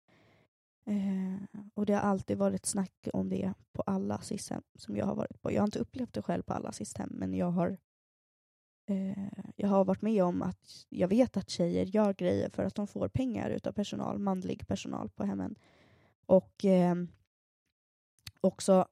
Eh, 0.85 1.59
och 1.73 1.85
det 1.85 1.93
har 1.93 2.01
alltid 2.01 2.37
varit 2.37 2.65
snack 2.65 3.07
om 3.13 3.29
det 3.29 3.53
på 3.71 3.81
alla 3.81 4.15
assisthem 4.15 4.63
som 4.75 4.97
jag 4.97 5.05
har 5.05 5.15
varit 5.15 5.41
på. 5.41 5.51
Jag 5.51 5.61
har 5.61 5.67
inte 5.67 5.79
upplevt 5.79 6.13
det 6.13 6.21
själv 6.21 6.43
på 6.43 6.53
alla 6.53 6.69
assisthem, 6.69 7.09
men 7.11 7.33
jag 7.33 7.51
har, 7.51 7.77
eh, 8.89 9.27
jag 9.55 9.69
har 9.69 9.85
varit 9.85 10.01
med 10.01 10.23
om 10.23 10.41
att 10.41 10.85
jag 10.89 11.07
vet 11.07 11.37
att 11.37 11.49
tjejer 11.49 11.85
gör 11.85 12.13
grejer 12.13 12.49
för 12.49 12.63
att 12.63 12.75
de 12.75 12.87
får 12.87 13.07
pengar 13.07 13.49
utav 13.49 13.71
personal, 13.71 14.19
manlig 14.19 14.67
personal 14.67 15.09
på 15.09 15.23
hemmen. 15.23 15.55
Och 16.25 16.65
eh, 16.65 16.95
också 18.41 18.87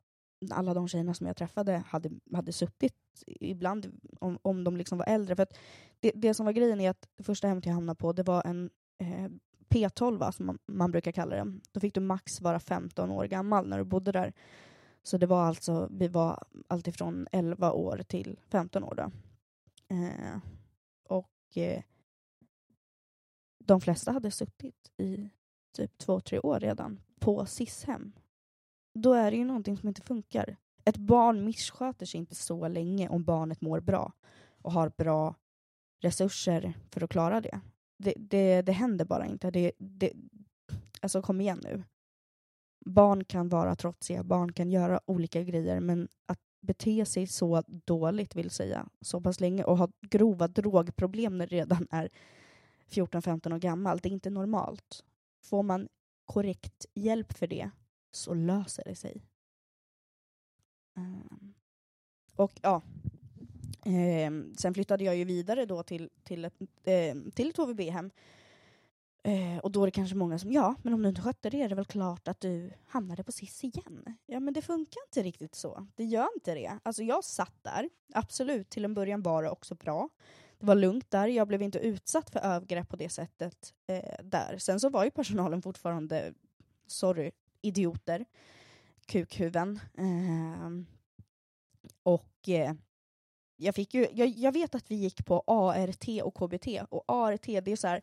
alla 0.51 0.73
de 0.73 0.87
tjejerna 0.87 1.13
som 1.13 1.27
jag 1.27 1.35
träffade 1.35 1.83
hade, 1.87 2.09
hade 2.33 2.51
suttit 2.51 3.23
ibland, 3.25 3.99
om, 4.19 4.39
om 4.41 4.63
de 4.63 4.77
liksom 4.77 4.97
var 4.97 5.05
äldre. 5.05 5.35
För 5.35 5.47
det, 5.99 6.11
det 6.15 6.33
som 6.33 6.45
var 6.45 6.53
grejen 6.53 6.81
är 6.81 6.89
att 6.89 7.09
det 7.15 7.23
första 7.23 7.47
hemmet 7.47 7.65
jag 7.65 7.73
hamnade 7.73 7.97
på, 7.97 8.13
det 8.13 8.23
var 8.23 8.43
en 8.45 8.69
eh, 8.97 9.29
P12 9.69 10.31
som 10.31 10.45
man, 10.45 10.59
man, 10.65 10.91
brukar 10.91 11.11
kalla 11.11 11.35
det. 11.35 11.59
Då 11.71 11.79
fick 11.79 11.93
du 11.93 11.99
max 11.99 12.41
vara 12.41 12.59
15 12.59 13.11
år 13.11 13.25
gammal 13.25 13.67
när 13.67 13.77
du 13.77 13.83
bodde 13.83 14.11
där. 14.11 14.33
Så 15.03 15.17
det 15.17 15.25
var 15.25 15.45
alltså, 15.45 15.87
vi 15.91 16.07
var 16.07 16.43
alltifrån 16.67 17.27
11 17.31 17.71
år 17.71 18.01
till 18.07 18.39
15 18.47 18.83
år 18.83 18.95
då. 18.95 19.11
Eh, 19.95 20.37
och 21.03 21.57
eh, 21.57 21.83
de 23.65 23.81
flesta 23.81 24.11
hade 24.11 24.31
suttit 24.31 24.91
i 24.97 25.29
typ 25.77 25.97
två, 25.97 26.19
tre 26.19 26.39
år 26.39 26.59
redan 26.59 26.99
på 27.19 27.45
SIS-hem 27.45 28.13
då 28.93 29.13
är 29.13 29.31
det 29.31 29.37
ju 29.37 29.45
någonting 29.45 29.77
som 29.77 29.87
inte 29.87 30.01
funkar. 30.01 30.57
Ett 30.85 30.97
barn 30.97 31.45
missköter 31.45 32.05
sig 32.05 32.19
inte 32.19 32.35
så 32.35 32.67
länge 32.67 33.09
om 33.09 33.23
barnet 33.23 33.61
mår 33.61 33.79
bra 33.79 34.13
och 34.61 34.71
har 34.71 34.91
bra 34.97 35.35
resurser 36.01 36.73
för 36.91 37.03
att 37.03 37.09
klara 37.09 37.41
det. 37.41 37.61
Det, 38.03 38.13
det, 38.17 38.61
det 38.61 38.71
händer 38.71 39.05
bara 39.05 39.25
inte. 39.25 39.51
Det, 39.51 39.71
det, 39.77 40.13
alltså 41.01 41.21
kom 41.21 41.41
igen 41.41 41.59
nu. 41.63 41.83
Barn 42.85 43.25
kan 43.25 43.49
vara 43.49 43.75
trotsiga, 43.75 44.23
barn 44.23 44.53
kan 44.53 44.71
göra 44.71 44.99
olika 45.05 45.43
grejer 45.43 45.79
men 45.79 46.07
att 46.25 46.39
bete 46.61 47.05
sig 47.05 47.27
så 47.27 47.63
dåligt, 47.67 48.35
vill 48.35 48.49
säga, 48.49 48.89
så 49.01 49.21
pass 49.21 49.39
länge 49.39 49.63
och 49.63 49.77
ha 49.77 49.89
grova 50.01 50.47
drogproblem 50.47 51.37
när 51.37 51.47
det 51.47 51.55
redan 51.55 51.87
är 51.91 52.09
14-15 52.89 53.53
år 53.53 53.59
gammal, 53.59 53.99
det 53.99 54.09
är 54.09 54.13
inte 54.13 54.29
normalt. 54.29 55.03
Får 55.43 55.63
man 55.63 55.87
korrekt 56.25 56.85
hjälp 56.93 57.33
för 57.33 57.47
det 57.47 57.69
så 58.11 58.33
löser 58.33 58.83
det 58.83 58.95
sig. 58.95 59.23
Um, 60.95 61.53
och 62.35 62.59
ja, 62.61 62.81
Eh, 63.89 64.31
sen 64.57 64.73
flyttade 64.73 65.03
jag 65.03 65.15
ju 65.15 65.23
vidare 65.23 65.65
då 65.65 65.83
till, 65.83 66.09
till 66.23 66.45
ett, 66.45 66.53
ehm, 66.83 67.31
till 67.31 67.49
ett 67.49 67.57
HVB-hem. 67.57 68.11
Eh, 69.23 69.57
och 69.57 69.71
då 69.71 69.81
är 69.81 69.87
det 69.87 69.91
kanske 69.91 70.15
många 70.15 70.39
som, 70.39 70.51
ja, 70.51 70.75
men 70.83 70.93
om 70.93 71.01
du 71.01 71.09
inte 71.09 71.21
skötte 71.21 71.49
det 71.49 71.61
är 71.61 71.69
det 71.69 71.75
väl 71.75 71.85
klart 71.85 72.27
att 72.27 72.39
du 72.41 72.71
hamnade 72.87 73.23
på 73.23 73.31
SIS 73.31 73.63
igen. 73.63 74.17
Ja, 74.25 74.39
men 74.39 74.53
det 74.53 74.61
funkar 74.61 75.01
inte 75.07 75.23
riktigt 75.23 75.55
så. 75.55 75.87
Det 75.95 76.03
gör 76.03 76.27
inte 76.35 76.53
det. 76.53 76.79
Alltså 76.83 77.03
jag 77.03 77.23
satt 77.23 77.63
där, 77.63 77.89
absolut, 78.13 78.69
till 78.69 78.85
en 78.85 78.93
början 78.93 79.21
var 79.21 79.43
det 79.43 79.49
också 79.49 79.75
bra. 79.75 80.09
Det 80.59 80.65
var 80.65 80.75
lugnt 80.75 81.11
där, 81.11 81.27
jag 81.27 81.47
blev 81.47 81.61
inte 81.61 81.79
utsatt 81.79 82.29
för 82.29 82.39
övergrepp 82.39 82.89
på 82.89 82.95
det 82.95 83.09
sättet 83.09 83.73
eh, 83.87 84.23
där. 84.23 84.57
Sen 84.57 84.79
så 84.79 84.89
var 84.89 85.03
ju 85.03 85.11
personalen 85.11 85.61
fortfarande, 85.61 86.33
sorry, 86.87 87.31
idioter, 87.61 88.25
kukhuven. 89.05 89.79
Eh, 89.97 90.69
och 92.03 92.49
eh, 92.49 92.73
jag, 93.59 93.75
fick 93.75 93.93
ju, 93.93 94.07
jag, 94.13 94.27
jag, 94.27 94.51
vet 94.51 94.75
att 94.75 94.91
vi 94.91 94.95
gick 94.95 95.25
på 95.25 95.43
ART 95.47 96.07
och 96.23 96.35
KBT, 96.35 96.67
och 96.89 97.03
ART 97.07 97.43
det 97.43 97.67
är 97.67 97.75
så 97.75 97.87
här 97.87 98.01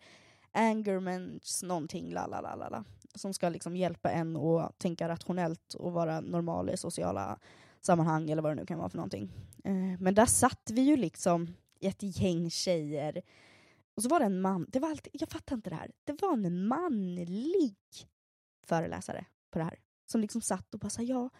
angerments 0.52 1.62
någonting, 1.62 2.12
la 2.12 2.26
la 2.26 2.40
la 2.40 2.68
la 2.68 2.84
som 3.14 3.34
ska 3.34 3.48
liksom 3.48 3.76
hjälpa 3.76 4.10
en 4.10 4.36
att 4.36 4.78
tänka 4.78 5.08
rationellt 5.08 5.74
och 5.74 5.92
vara 5.92 6.20
normal 6.20 6.70
i 6.70 6.76
sociala 6.76 7.38
sammanhang 7.80 8.30
eller 8.30 8.42
vad 8.42 8.50
det 8.50 8.54
nu 8.54 8.66
kan 8.66 8.78
vara 8.78 8.88
för 8.88 8.96
någonting. 8.96 9.32
Eh, 9.64 10.00
men 10.00 10.14
där 10.14 10.26
satt 10.26 10.70
vi 10.72 10.80
ju 10.80 10.96
liksom 10.96 11.54
i 11.80 11.86
ett 11.86 12.02
gäng 12.02 12.50
tjejer 12.50 13.22
och 13.94 14.02
så 14.02 14.08
var 14.08 14.20
det 14.20 14.26
en 14.26 14.40
man, 14.40 14.66
det 14.68 14.80
var 14.80 14.90
alltid, 14.90 15.10
jag 15.20 15.28
fattar 15.28 15.56
inte 15.56 15.70
det 15.70 15.76
här, 15.76 15.90
det 16.04 16.22
var 16.22 16.32
en 16.32 16.66
manlig 16.66 17.76
föreläsare 18.66 19.24
på 19.50 19.58
det 19.58 19.64
här. 19.64 19.78
Som 20.06 20.20
liksom 20.20 20.40
satt 20.40 20.74
och 20.74 20.80
bara 20.80 20.90
sa 20.90 21.02
ja, 21.02 21.30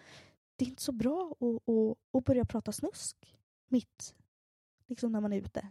det 0.57 0.65
är 0.65 0.69
inte 0.69 0.83
så 0.83 0.93
bra 0.93 1.37
att, 1.41 1.69
att, 1.69 1.99
att 2.19 2.25
börja 2.25 2.45
prata 2.45 2.73
snusk 2.73 3.37
mitt 3.69 4.15
liksom 4.87 5.13
när 5.13 5.21
man 5.21 5.33
är 5.33 5.37
ute. 5.37 5.69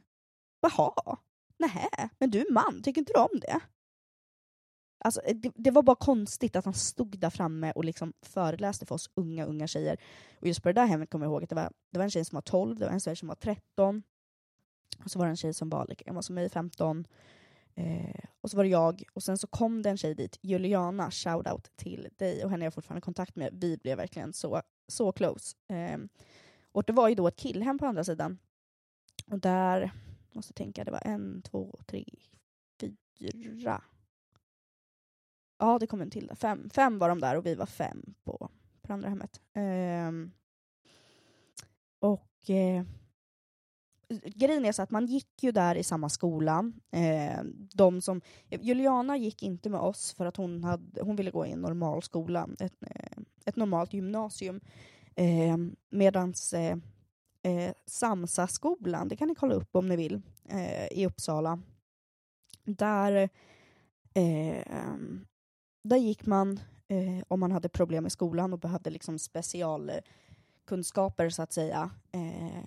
Jaha, 0.61 1.17
nähä, 1.57 2.09
men 2.19 2.31
du 2.31 2.41
är 2.41 2.51
man, 2.51 2.81
tycker 2.83 3.01
inte 3.01 3.13
du 3.15 3.19
om 3.19 3.39
det? 3.41 3.59
Alltså, 5.05 5.21
eh, 5.21 5.35
det, 5.35 5.51
det, 5.55 5.71
var 5.71 5.83
bara 5.83 5.95
konstigt 5.95 6.55
att 6.55 6.65
han 6.65 6.73
stod 6.73 7.19
där 7.19 7.29
framme 7.29 7.71
och 7.71 7.85
liksom 7.85 8.13
föreläste 8.21 8.85
för 8.85 8.95
oss 8.95 9.09
unga, 9.15 9.45
unga 9.45 9.67
tjejer. 9.67 9.97
Och 10.39 10.47
just 10.47 10.63
på 10.63 10.69
det 10.69 10.73
där 10.73 10.85
hemmet 10.85 11.09
kommer 11.09 11.25
jag 11.25 11.31
ihåg 11.31 11.43
att 11.43 11.49
det 11.49 11.55
var, 11.55 11.71
det 11.91 11.97
var 11.97 12.03
en 12.03 12.11
tjej 12.11 12.25
som 12.25 12.35
var 12.35 12.41
12, 12.41 12.79
det 12.79 12.85
var 12.85 12.93
en 12.93 12.99
tjej 12.99 13.15
som 13.15 13.27
var 13.27 13.35
13, 13.35 14.03
och 15.03 15.11
så 15.11 15.19
var 15.19 15.25
det 15.25 15.29
en 15.29 15.37
tjej 15.37 15.53
som 15.53 15.69
var 15.69 15.87
lika 15.87 16.03
gammal 16.03 16.23
som 16.23 16.35
mig, 16.35 16.49
15. 16.49 17.07
Eh, 17.75 18.25
och 18.41 18.51
så 18.51 18.57
var 18.57 18.63
det 18.63 18.69
jag, 18.69 19.03
och 19.13 19.23
sen 19.23 19.37
så 19.37 19.47
kom 19.47 19.81
det 19.81 19.89
en 19.89 19.97
tjej 19.97 20.15
dit, 20.15 20.39
Juliana, 20.41 21.11
shoutout 21.11 21.71
till 21.75 22.07
dig, 22.17 22.43
och 22.43 22.49
henne 22.49 22.63
har 22.63 22.65
jag 22.65 22.73
fortfarande 22.73 23.01
kontakt 23.01 23.35
med. 23.35 23.49
Vi 23.53 23.77
blev 23.77 23.97
verkligen 23.97 24.33
så, 24.33 24.61
så 24.87 25.11
close. 25.11 25.55
Eh, 25.67 25.97
och 26.75 26.83
det 26.83 26.93
var 26.93 27.09
ju 27.09 27.15
då 27.15 27.27
ett 27.27 27.35
killhem 27.35 27.77
på 27.77 27.85
andra 27.85 28.03
sidan. 28.03 28.37
Och 29.31 29.39
där, 29.39 29.91
måste 30.31 30.53
tänka, 30.53 30.83
det 30.83 30.91
var 30.91 31.01
en, 31.05 31.41
två, 31.41 31.79
tre, 31.85 32.05
fyra. 33.19 33.83
Ja, 35.57 35.79
det 35.79 35.87
kom 35.87 36.01
en 36.01 36.09
till 36.09 36.27
där. 36.27 36.35
Fem, 36.35 36.69
fem 36.69 36.99
var 36.99 37.09
de 37.09 37.19
där 37.19 37.37
och 37.37 37.45
vi 37.45 37.55
var 37.55 37.65
fem 37.65 38.15
på, 38.23 38.49
på 38.81 38.93
andra 38.93 39.09
hemmet. 39.09 39.41
Ehm. 39.53 40.31
och 41.99 42.49
eh, 42.49 42.83
grejen 44.09 44.65
är 44.65 44.71
så 44.71 44.81
att 44.81 44.91
man 44.91 45.05
gick 45.05 45.43
ju 45.43 45.51
där 45.51 45.75
i 45.75 45.83
samma 45.83 46.09
skola. 46.09 46.71
Eh, 46.91 47.43
de 47.73 48.01
som, 48.01 48.21
Juliana 48.49 49.17
gick 49.17 49.43
inte 49.43 49.69
med 49.69 49.79
oss 49.79 50.13
för 50.13 50.25
att 50.25 50.37
hon, 50.37 50.63
hade, 50.63 51.01
hon 51.01 51.15
ville 51.15 51.31
gå 51.31 51.45
i 51.45 51.51
en 51.51 51.61
normal 51.61 52.01
skola, 52.01 52.49
ett, 52.59 52.75
eh, 52.81 53.17
ett 53.45 53.55
normalt 53.55 53.93
gymnasium. 53.93 54.61
Eh, 55.15 55.57
medans 55.89 56.53
eh, 56.53 56.77
eh, 57.43 57.73
Samsa-skolan, 57.85 59.07
det 59.07 59.15
kan 59.15 59.27
ni 59.27 59.35
kolla 59.35 59.55
upp 59.55 59.75
om 59.75 59.87
ni 59.87 59.95
vill, 59.95 60.21
eh, 60.49 60.87
i 60.91 61.05
Uppsala. 61.05 61.59
Där, 62.63 63.29
eh, 64.13 64.63
där 65.83 65.97
gick 65.97 66.25
man 66.25 66.59
eh, 66.87 67.23
om 67.27 67.39
man 67.39 67.51
hade 67.51 67.69
problem 67.69 68.05
i 68.05 68.09
skolan 68.09 68.53
och 68.53 68.59
behövde 68.59 68.89
liksom 68.89 69.19
specialkunskaper 69.19 71.29
så 71.29 71.41
att 71.41 71.53
säga. 71.53 71.91
Eh, 72.11 72.63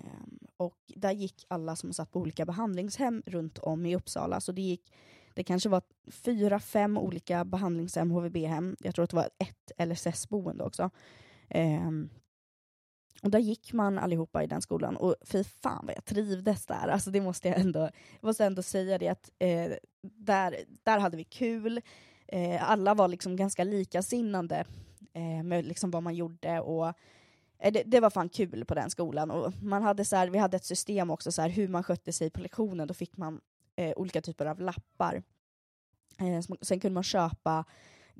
och 0.57 0.77
där 0.95 1.11
gick 1.11 1.45
alla 1.47 1.75
som 1.75 1.93
satt 1.93 2.11
på 2.11 2.19
olika 2.19 2.45
behandlingshem 2.45 3.23
runt 3.25 3.57
om 3.57 3.85
i 3.85 3.95
Uppsala. 3.95 4.41
Så 4.41 4.51
det 4.51 4.61
gick, 4.61 4.93
det 5.33 5.43
kanske 5.43 5.69
var 5.69 5.81
fyra, 6.07 6.59
fem 6.59 6.97
olika 6.97 7.45
behandlingshem, 7.45 8.11
HVB-hem. 8.11 8.75
Jag 8.79 8.95
tror 8.95 9.03
att 9.03 9.09
det 9.09 9.15
var 9.15 9.29
ett 9.37 9.71
LSS-boende 9.89 10.63
också. 10.63 10.89
Eh, 11.49 11.91
och 13.23 13.29
där 13.29 13.39
gick 13.39 13.73
man 13.73 13.99
allihopa 13.99 14.43
i 14.43 14.47
den 14.47 14.61
skolan 14.61 14.97
och 14.97 15.15
fy 15.21 15.43
fan 15.43 15.85
vad 15.85 15.95
jag 15.95 16.05
trivdes 16.05 16.65
där. 16.65 16.87
Alltså 16.87 17.11
det 17.11 17.21
måste 17.21 17.47
jag 17.47 17.59
ändå, 17.59 17.79
jag 18.19 18.27
måste 18.27 18.45
ändå 18.45 18.61
säga 18.61 18.97
det 18.97 19.07
att 19.07 19.31
eh, 19.39 19.71
där, 20.01 20.55
där 20.83 20.99
hade 20.99 21.17
vi 21.17 21.23
kul. 21.23 21.81
Eh, 22.27 22.71
alla 22.71 22.93
var 22.93 23.07
liksom 23.07 23.35
ganska 23.35 23.63
likasinnande 23.63 24.65
eh, 25.13 25.43
med 25.43 25.65
liksom 25.65 25.91
vad 25.91 26.03
man 26.03 26.15
gjorde 26.15 26.59
och 26.59 26.93
Eh, 27.59 27.71
det, 27.71 27.83
det, 27.85 27.99
var 27.99 28.09
fan 28.09 28.29
kul 28.29 28.65
på 28.65 28.75
den 28.75 28.89
skolan. 28.89 29.31
Och 29.31 29.53
man 29.63 29.83
hade 29.83 30.05
så 30.05 30.15
här, 30.15 30.27
vi 30.27 30.37
hade 30.37 30.57
ett 30.57 30.65
system 30.65 31.09
också, 31.09 31.31
så 31.31 31.41
här, 31.41 31.49
hur 31.49 31.67
man 31.67 31.83
skötte 31.83 32.13
sig 32.13 32.29
på 32.29 32.41
lektionen. 32.41 32.87
Då 32.87 32.93
fick 32.93 33.17
man 33.17 33.41
eh, 33.75 33.93
olika 33.95 34.21
typer 34.21 34.45
av 34.45 34.59
lappar. 34.59 35.23
Eh, 36.19 36.55
sen 36.61 36.79
kunde 36.79 36.93
man 36.93 37.03
köpa 37.03 37.65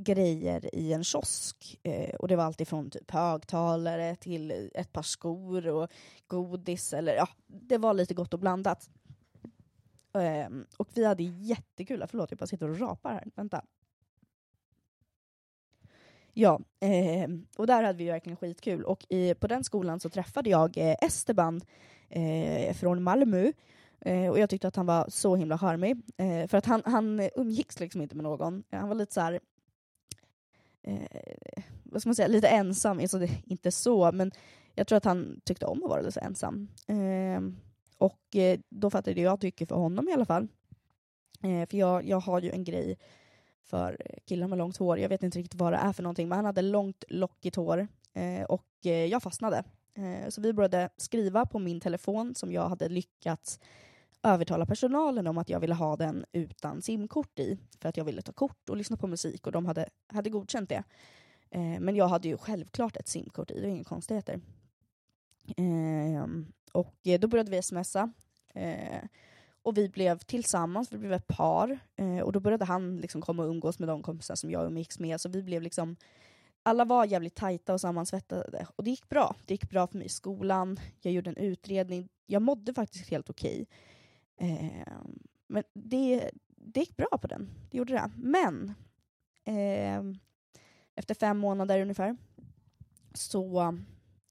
grejer 0.04 0.76
i 0.76 0.94
en 0.94 1.04
kiosk. 1.04 1.80
Eh, 1.84 2.16
och 2.16 2.28
det 2.28 2.36
var 2.36 2.44
allt 2.44 2.62
ifrån 2.62 2.90
typ 2.90 3.12
högtalare 3.12 4.16
till 4.16 4.70
ett 4.74 4.94
par 4.94 5.02
skor 5.02 5.68
och 5.68 5.88
godis. 6.28 6.94
Eller, 6.94 7.16
ja, 7.16 7.30
det 7.48 7.78
var 7.78 7.94
lite 7.94 8.14
gott 8.14 8.34
och 8.34 8.40
blandat. 8.40 8.90
Eh, 10.14 10.50
och 10.78 10.90
vi 10.94 11.06
hade 11.06 11.24
jättekul. 11.24 12.06
Förlåt, 12.10 12.32
jag 12.32 12.38
bara 12.38 12.48
sitter 12.48 12.70
och 12.70 12.80
rapar 12.80 13.14
här. 13.14 13.28
Vänta. 13.36 13.62
Ja, 16.34 16.60
eh, 16.80 17.30
och 17.58 17.68
där 17.68 17.84
hade 17.84 17.98
vi 17.98 18.06
verkligen 18.06 18.38
skitkul. 18.38 18.84
Och 18.84 19.06
i, 19.10 19.34
på 19.34 19.48
den 19.48 19.64
skolan 19.64 20.00
så 20.00 20.10
träffade 20.10 20.50
jag 20.50 20.78
eh, 20.78 20.96
Esteban 21.02 21.62
eh, 22.10 22.74
från 22.74 23.04
Malmö. 23.04 23.52
Eh, 24.02 24.30
och 24.30 24.40
jag 24.40 24.50
tyckte 24.50 24.68
att 24.68 24.76
han 24.76 24.86
var 24.86 25.06
så 25.10 25.36
himla 25.36 25.58
charmig. 25.58 26.02
Eh, 26.18 26.48
för 26.48 26.58
att 26.58 26.66
han, 26.66 26.82
han 26.86 27.30
umgicks 27.36 27.80
liksom 27.80 28.02
inte 28.02 28.16
med 28.16 28.24
någon. 28.24 28.64
Han 28.72 28.88
var 28.88 28.96
lite 28.96 29.14
så 29.14 29.22
här, 29.22 29.40
eh, 30.84 31.64
vad 31.84 32.02
ska 32.02 32.10
man 32.10 32.16
säga, 32.16 32.28
lite 32.28 32.48
ensam. 32.48 33.00
Alltså 33.00 33.20
det, 33.20 33.30
inte 33.46 33.72
så, 33.72 34.12
men 34.12 34.32
jag 34.76 34.88
tror 34.88 34.98
att 34.98 35.06
han 35.06 35.42
tyckte 35.44 35.66
om 35.66 35.84
att 35.84 35.90
vara 35.90 36.02
lite 36.02 36.20
ensam. 36.20 36.68
Ehm, 36.88 37.58
och 37.98 38.36
eh, 38.36 38.60
då 38.70 38.90
fattade 38.90 39.22
jag 39.22 39.42
tycker 39.42 39.66
för 39.66 39.76
honom 39.76 40.10
i 40.10 40.14
alla 40.14 40.26
fall. 40.26 40.48
Eh, 41.44 41.70
för 41.70 41.78
jag, 41.78 42.08
jag 42.08 42.20
har 42.20 42.42
ju 42.42 42.52
en 42.52 42.64
grej 42.64 42.98
för 43.64 43.98
killar 44.26 44.48
med 44.48 44.58
långt 44.58 44.78
hår. 44.78 45.00
Jag 45.00 45.10
vet 45.10 45.24
inte 45.24 45.40
riktigt 45.40 45.60
vad 45.60 45.74
det 45.74 45.78
är 45.78 45.94
för 45.94 46.04
någonting, 46.04 46.30
men 46.30 46.36
han 46.36 46.46
hade 46.46 46.62
långt 46.62 47.04
lockigt 47.10 47.56
hår 47.56 47.88
eh, 48.14 48.44
och 48.44 48.66
eh, 48.84 49.06
jag 49.06 49.24
fastnade. 49.24 49.64
Eh, 49.94 50.30
så 50.30 50.42
vi 50.42 50.54
började 50.54 50.90
skriva 50.98 51.46
på 51.46 51.60
min 51.60 51.80
telefon 51.80 52.36
som 52.36 52.52
jag 52.52 52.70
hade 52.70 52.90
lyckats 52.90 53.60
övertala 54.24 54.66
personalen 54.66 55.28
om 55.28 55.38
att 55.38 55.50
jag 55.50 55.60
ville 55.60 55.74
ha 55.74 55.96
den 55.96 56.26
utan 56.32 56.82
simkort 56.82 57.40
i, 57.40 57.58
för 57.82 57.90
att 57.90 57.98
jag 57.98 58.06
ville 58.06 58.22
ta 58.22 58.32
kort 58.32 58.70
och 58.70 58.78
lyssna 58.78 58.98
på 58.98 59.08
musik 59.08 59.48
och 59.48 59.52
de 59.52 59.66
hade, 59.66 59.90
hade 60.08 60.30
godkänt 60.30 60.70
det. 60.70 60.84
Eh, 61.50 61.80
men 61.80 61.96
jag 61.96 62.08
hade 62.08 62.28
ju 62.28 62.38
självklart 62.38 62.98
ett 62.98 63.08
simkort 63.08 63.52
i, 63.52 63.54
det 63.54 63.62
var 63.62 63.68
inga 63.68 63.84
konstigheter. 63.84 64.40
Ehm, 65.58 66.46
eh, 66.74 66.80
och 66.80 66.96
då 67.20 67.28
började 67.28 67.52
vi 67.52 67.62
smsa. 67.62 68.12
Eh, 68.54 69.04
och 69.62 69.78
vi 69.78 69.90
blev 69.90 70.20
tillsammans, 70.20 70.92
vi 70.92 70.98
blev 70.98 71.14
ett 71.14 71.28
par. 71.28 71.80
Eh, 71.96 72.20
och 72.20 72.32
då 72.32 72.40
började 72.40 72.66
han 72.66 72.98
liksom 72.98 73.22
komma 73.22 73.44
och 73.44 73.50
umgås 73.50 73.80
med 73.80 73.90
de 73.90 74.04
kompisar 74.04 74.36
som 74.36 74.52
jag 74.52 74.66
umgicks 74.66 75.00
med. 75.00 75.22
Så 75.22 75.30
vi 75.30 75.44
blev 75.44 75.62
liksom, 75.62 75.96
alla 76.64 76.86
var 76.86 77.06
jävligt 77.06 77.36
tajta 77.36 77.74
och 77.74 77.82
sammansvettade. 77.82 78.68
Och 78.76 78.84
det 78.84 78.90
gick 78.90 79.10
bra. 79.10 79.36
Det 79.46 79.54
gick 79.54 79.70
bra 79.70 79.88
för 79.88 79.98
mig 79.98 80.06
i 80.06 80.10
skolan, 80.10 80.80
jag 81.02 81.14
gjorde 81.14 81.30
en 81.30 81.38
utredning. 81.38 82.10
Jag 82.26 82.42
mådde 82.42 82.74
faktiskt 82.74 83.10
helt 83.10 83.30
okej. 83.30 83.68
Eh, 84.40 84.94
men 85.48 85.64
det, 85.74 86.32
det 86.48 86.80
gick 86.80 86.98
bra 86.98 87.18
på 87.22 87.28
den, 87.28 87.50
det 87.72 87.78
gjorde 87.78 87.94
det. 87.94 88.12
Men 88.16 88.74
eh, 89.44 90.04
efter 90.96 91.16
fem 91.16 91.38
månader 91.38 91.82
ungefär 91.82 92.18
så 93.14 93.62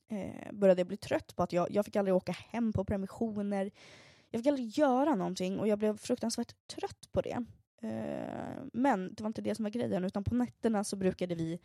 eh, 0.09 0.53
började 0.53 0.81
jag 0.81 0.88
bli 0.88 0.97
trött 0.97 1.37
på 1.37 1.43
att 1.43 1.53
jag, 1.53 1.71
jag 1.71 1.85
fick 1.85 1.97
aldrig 1.97 2.15
åka 2.15 2.33
hem 2.33 2.73
på 2.73 2.85
permissioner 2.85 3.71
jag 4.31 4.41
fick 4.41 4.47
aldrig 4.47 4.79
göra 4.79 5.15
någonting 5.15 5.59
och 5.59 5.69
jag 5.69 5.79
blev 5.79 5.97
fruktansvärt 5.97 6.55
trött 6.67 7.12
på 7.12 7.21
det. 7.21 7.45
Eh, 7.83 8.62
men 8.73 9.15
det 9.15 9.23
var 9.23 9.27
inte 9.27 9.43
det 9.43 9.55
som 9.55 9.62
var 9.62 9.71
grejen, 9.71 10.05
utan 10.05 10.25
på 10.25 10.35
nätterna 10.35 10.85
så 10.85 10.97
brukade 10.97 11.35
vi 11.35 11.61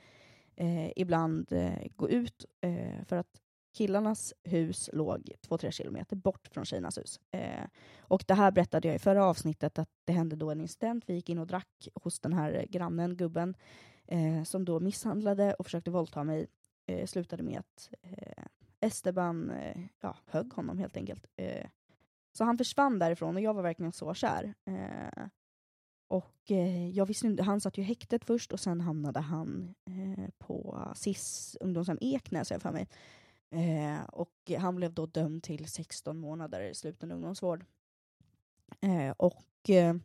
eh, 0.55 0.91
ibland 0.95 1.51
eh, 1.51 1.87
gå 1.95 2.09
ut 2.09 2.45
eh, 2.61 3.05
för 3.05 3.15
att 3.17 3.41
killarnas 3.73 4.33
hus 4.43 4.89
låg 4.93 5.31
två, 5.41 5.57
tre 5.57 5.71
kilometer 5.71 6.15
bort 6.15 6.47
från 6.51 6.65
tjejernas 6.65 6.97
hus. 6.97 7.19
Eh, 7.31 7.65
och 7.99 8.23
det 8.27 8.33
här 8.33 8.51
berättade 8.51 8.87
jag 8.87 8.95
i 8.95 8.99
förra 8.99 9.25
avsnittet, 9.25 9.79
att 9.79 9.89
det 10.05 10.13
hände 10.13 10.35
då 10.35 10.51
en 10.51 10.61
incident. 10.61 11.03
Vi 11.07 11.13
gick 11.13 11.29
in 11.29 11.39
och 11.39 11.47
drack 11.47 11.87
hos 11.93 12.19
den 12.19 12.33
här 12.33 12.65
grannen, 12.69 13.17
gubben, 13.17 13.55
eh, 14.07 14.43
som 14.43 14.65
då 14.65 14.79
misshandlade 14.79 15.53
och 15.53 15.65
försökte 15.65 15.91
våldta 15.91 16.23
mig. 16.23 16.47
Eh, 16.85 17.05
slutade 17.05 17.43
med 17.43 17.59
att 17.59 17.89
eh, 18.01 18.43
Esteban 18.79 19.49
eh, 19.49 19.81
ja, 20.01 20.17
högg 20.25 20.53
honom 20.53 20.77
helt 20.77 20.97
enkelt. 20.97 21.27
Så 22.33 22.43
han 22.43 22.57
försvann 22.57 22.99
därifrån 22.99 23.35
och 23.35 23.41
jag 23.41 23.53
var 23.53 23.63
verkligen 23.63 23.91
så 23.91 24.13
kär. 24.13 24.53
Eh, 24.65 25.25
och 26.07 26.51
eh, 26.51 26.89
jag 26.89 27.05
visste 27.05 27.27
inte, 27.27 27.43
han 27.43 27.61
satt 27.61 27.77
ju 27.77 27.81
i 27.81 27.85
häktet 27.85 28.25
först 28.25 28.51
och 28.51 28.59
sen 28.59 28.81
hamnade 28.81 29.19
han 29.19 29.75
eh, 29.85 30.29
på 30.37 30.87
SIS 30.95 31.57
ungdomshem 31.61 31.97
Eknäs, 32.01 32.51
jag 32.51 32.61
för 32.61 32.71
mig. 32.71 32.87
Eh, 33.53 34.03
och 34.03 34.51
han 34.59 34.75
blev 34.75 34.93
då 34.93 35.05
dömd 35.05 35.43
till 35.43 35.67
16 35.67 36.17
månader 36.17 36.61
i 36.61 36.75
sluten 36.75 37.11
ungdomsvård. 37.11 37.65
Eh, 38.81 39.11
och 39.17 39.69
eh, 39.69 39.95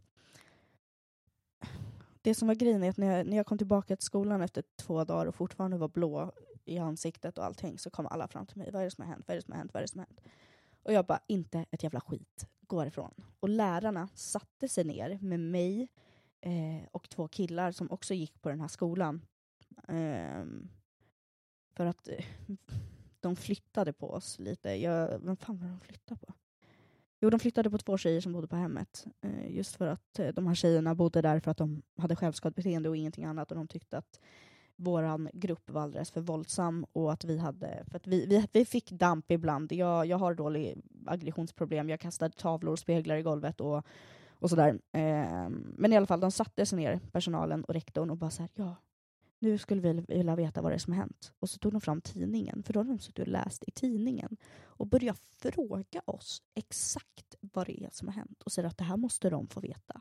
det 2.22 2.34
som 2.34 2.48
var 2.48 2.54
grejen 2.54 2.82
är 2.82 2.90
att 2.90 2.96
när 2.96 3.16
jag, 3.16 3.26
när 3.26 3.36
jag 3.36 3.46
kom 3.46 3.58
tillbaka 3.58 3.96
till 3.96 4.06
skolan 4.06 4.42
efter 4.42 4.64
två 4.76 5.04
dagar 5.04 5.26
och 5.26 5.34
fortfarande 5.34 5.76
var 5.76 5.88
blå 5.88 6.32
i 6.64 6.78
ansiktet 6.78 7.38
och 7.38 7.44
allting 7.44 7.78
så 7.78 7.90
kom 7.90 8.06
alla 8.06 8.28
fram 8.28 8.46
till 8.46 8.58
mig. 8.58 8.70
Vad 8.72 8.80
är 8.80 8.84
det 8.84 8.90
som 8.90 9.04
har 9.04 9.10
hänt? 9.10 9.24
Vad 9.28 9.34
är 9.34 9.36
det 9.36 9.42
som 9.44 9.52
har 9.52 9.58
hänt? 9.58 9.74
Vad 9.74 9.80
är 9.80 9.84
det 9.84 9.88
som 9.88 9.98
har 9.98 10.06
hänt? 10.06 10.20
Och 10.82 10.92
jag 10.92 11.06
bara, 11.06 11.20
inte 11.26 11.64
ett 11.70 11.82
jävla 11.82 12.00
skit. 12.00 12.46
Gå 12.60 12.86
ifrån. 12.86 13.14
Och 13.40 13.48
lärarna 13.48 14.08
satte 14.14 14.68
sig 14.68 14.84
ner 14.84 15.18
med 15.20 15.40
mig 15.40 15.88
eh, 16.40 16.88
och 16.92 17.10
två 17.10 17.28
killar 17.28 17.72
som 17.72 17.90
också 17.90 18.14
gick 18.14 18.42
på 18.42 18.48
den 18.48 18.60
här 18.60 18.68
skolan. 18.68 19.22
Eh, 19.88 20.44
för 21.74 21.86
att 21.86 22.08
eh, 22.08 22.24
de 23.20 23.36
flyttade 23.36 23.92
på 23.92 24.10
oss 24.10 24.38
lite. 24.38 24.70
Jag, 24.70 25.18
vem 25.18 25.36
fan 25.36 25.58
var 25.58 25.68
de 25.68 25.80
flyttade 25.80 26.20
på? 26.20 26.34
Jo, 27.20 27.30
de 27.30 27.40
flyttade 27.40 27.70
på 27.70 27.78
två 27.78 27.98
tjejer 27.98 28.20
som 28.20 28.32
bodde 28.32 28.46
på 28.46 28.56
hemmet. 28.56 29.06
Eh, 29.20 29.56
just 29.56 29.76
för 29.76 29.86
att 29.86 30.18
eh, 30.18 30.28
de 30.28 30.46
här 30.46 30.54
tjejerna 30.54 30.94
bodde 30.94 31.22
där 31.22 31.40
för 31.40 31.50
att 31.50 31.56
de 31.56 31.82
hade 31.96 32.16
självskadebeteende 32.16 32.88
och 32.88 32.96
ingenting 32.96 33.24
annat. 33.24 33.50
Och 33.50 33.56
de 33.56 33.68
tyckte 33.68 33.98
att 33.98 34.20
vår 34.76 35.30
grupp 35.32 35.70
var 35.70 35.82
alldeles 35.82 36.10
för 36.10 36.20
våldsam 36.20 36.86
och 36.92 37.12
att 37.12 37.24
vi 37.24 37.38
hade, 37.38 37.84
för 37.90 37.96
att 37.96 38.06
vi, 38.06 38.26
vi, 38.26 38.48
vi 38.52 38.64
fick 38.64 38.90
damp 38.90 39.30
ibland. 39.30 39.72
Jag, 39.72 40.06
jag 40.06 40.18
har 40.18 40.34
dålig 40.34 40.82
aggressionsproblem, 41.06 41.88
jag 41.88 42.00
kastade 42.00 42.34
tavlor 42.36 42.72
och 42.72 42.78
speglar 42.78 43.16
i 43.16 43.22
golvet 43.22 43.60
och, 43.60 43.86
och 44.30 44.50
sådär. 44.50 44.78
Eh, 44.92 45.48
men 45.50 45.92
i 45.92 45.96
alla 45.96 46.06
fall, 46.06 46.20
de 46.20 46.30
satte 46.30 46.66
sig 46.66 46.78
ner, 46.78 47.00
personalen 47.12 47.64
och 47.64 47.74
rektorn, 47.74 48.10
och 48.10 48.16
bara 48.16 48.30
så 48.30 48.42
här, 48.42 48.50
ja, 48.54 48.76
nu 49.38 49.58
skulle 49.58 49.80
vi 49.80 50.04
vilja 50.08 50.36
veta 50.36 50.62
vad 50.62 50.72
det 50.72 50.76
är 50.76 50.78
som 50.78 50.92
har 50.92 51.00
hänt. 51.00 51.32
Och 51.38 51.50
så 51.50 51.58
tog 51.58 51.72
de 51.72 51.80
fram 51.80 52.00
tidningen, 52.00 52.62
för 52.62 52.72
då 52.72 52.80
hade 52.80 52.90
de 52.90 52.98
suttit 52.98 53.18
och 53.18 53.28
läst 53.28 53.64
i 53.66 53.70
tidningen 53.70 54.36
och 54.62 54.86
började 54.86 55.18
fråga 55.18 56.02
oss 56.04 56.42
exakt 56.54 57.36
vad 57.40 57.66
det 57.66 57.84
är 57.84 57.90
som 57.90 58.08
har 58.08 58.14
hänt 58.14 58.42
och 58.42 58.52
säger 58.52 58.68
att 58.68 58.78
det 58.78 58.84
här 58.84 58.96
måste 58.96 59.30
de 59.30 59.48
få 59.48 59.60
veta. 59.60 60.00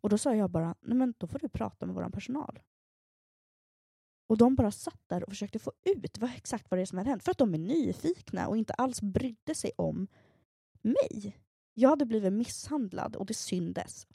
Och 0.00 0.08
då 0.08 0.18
sa 0.18 0.34
jag 0.34 0.50
bara, 0.50 0.74
nej 0.80 0.96
men 0.96 1.14
då 1.18 1.26
får 1.26 1.38
du 1.38 1.48
prata 1.48 1.86
med 1.86 1.94
vår 1.94 2.10
personal. 2.10 2.60
Och 4.26 4.36
de 4.36 4.54
bara 4.54 4.70
satt 4.70 5.00
där 5.06 5.22
och 5.22 5.28
försökte 5.28 5.58
få 5.58 5.72
ut 5.84 6.18
vad, 6.18 6.30
exakt 6.36 6.70
vad 6.70 6.78
det 6.78 6.82
är 6.82 6.86
som 6.86 6.98
hade 6.98 7.10
hänt. 7.10 7.24
För 7.24 7.30
att 7.30 7.38
de 7.38 7.54
är 7.54 7.58
nyfikna 7.58 8.48
och 8.48 8.56
inte 8.56 8.72
alls 8.72 9.02
brydde 9.02 9.54
sig 9.54 9.70
om 9.76 10.06
mig. 10.82 11.36
Jag 11.74 11.88
hade 11.88 12.06
blivit 12.06 12.32
misshandlad 12.32 13.16
och 13.16 13.26
det 13.26 13.34
syndes. 13.34 14.06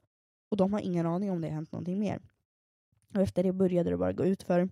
Och 0.49 0.58
de 0.58 0.73
har 0.73 0.79
ingen 0.79 1.06
aning 1.06 1.32
om 1.32 1.41
det 1.41 1.47
har 1.47 1.56
hänt 1.56 1.71
någonting 1.71 1.99
mer. 1.99 2.21
Och 3.15 3.21
efter 3.21 3.43
det 3.43 3.54
började 3.54 3.89
det 3.89 3.97
bara 3.97 4.13
gå 4.13 4.26
ut 4.26 4.43
för 4.43 4.69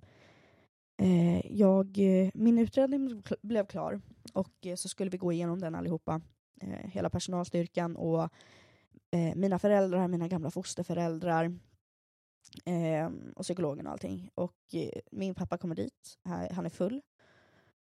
eh, 1.01 1.51
jag, 1.58 1.97
eh, 1.97 2.32
min 2.34 2.58
utredning 2.58 3.23
blev 3.41 3.65
klar 3.65 4.01
och 4.34 4.65
eh, 4.65 4.75
så 4.75 4.89
skulle 4.89 5.10
vi 5.10 5.17
gå 5.17 5.32
igenom 5.32 5.60
den 5.60 5.75
allihopa. 5.75 6.21
Eh, 6.62 6.89
hela 6.89 7.10
personalstyrkan 7.10 7.95
och 7.95 8.23
eh, 9.12 9.36
mina 9.36 9.60
föräldrar, 9.60 10.08
mina 10.08 10.27
gamla 10.27 10.51
fosterföräldrar, 10.51 11.51
Eh, 12.65 13.10
och 13.36 13.43
psykologen 13.43 13.88
och 13.88 13.91
allting. 13.91 14.30
Och 14.36 14.58
eh, 14.73 15.01
min 15.12 15.36
pappa 15.36 15.58
kommer 15.58 15.75
dit, 15.75 16.19
han 16.51 16.65
är 16.65 16.69
full. 16.69 17.01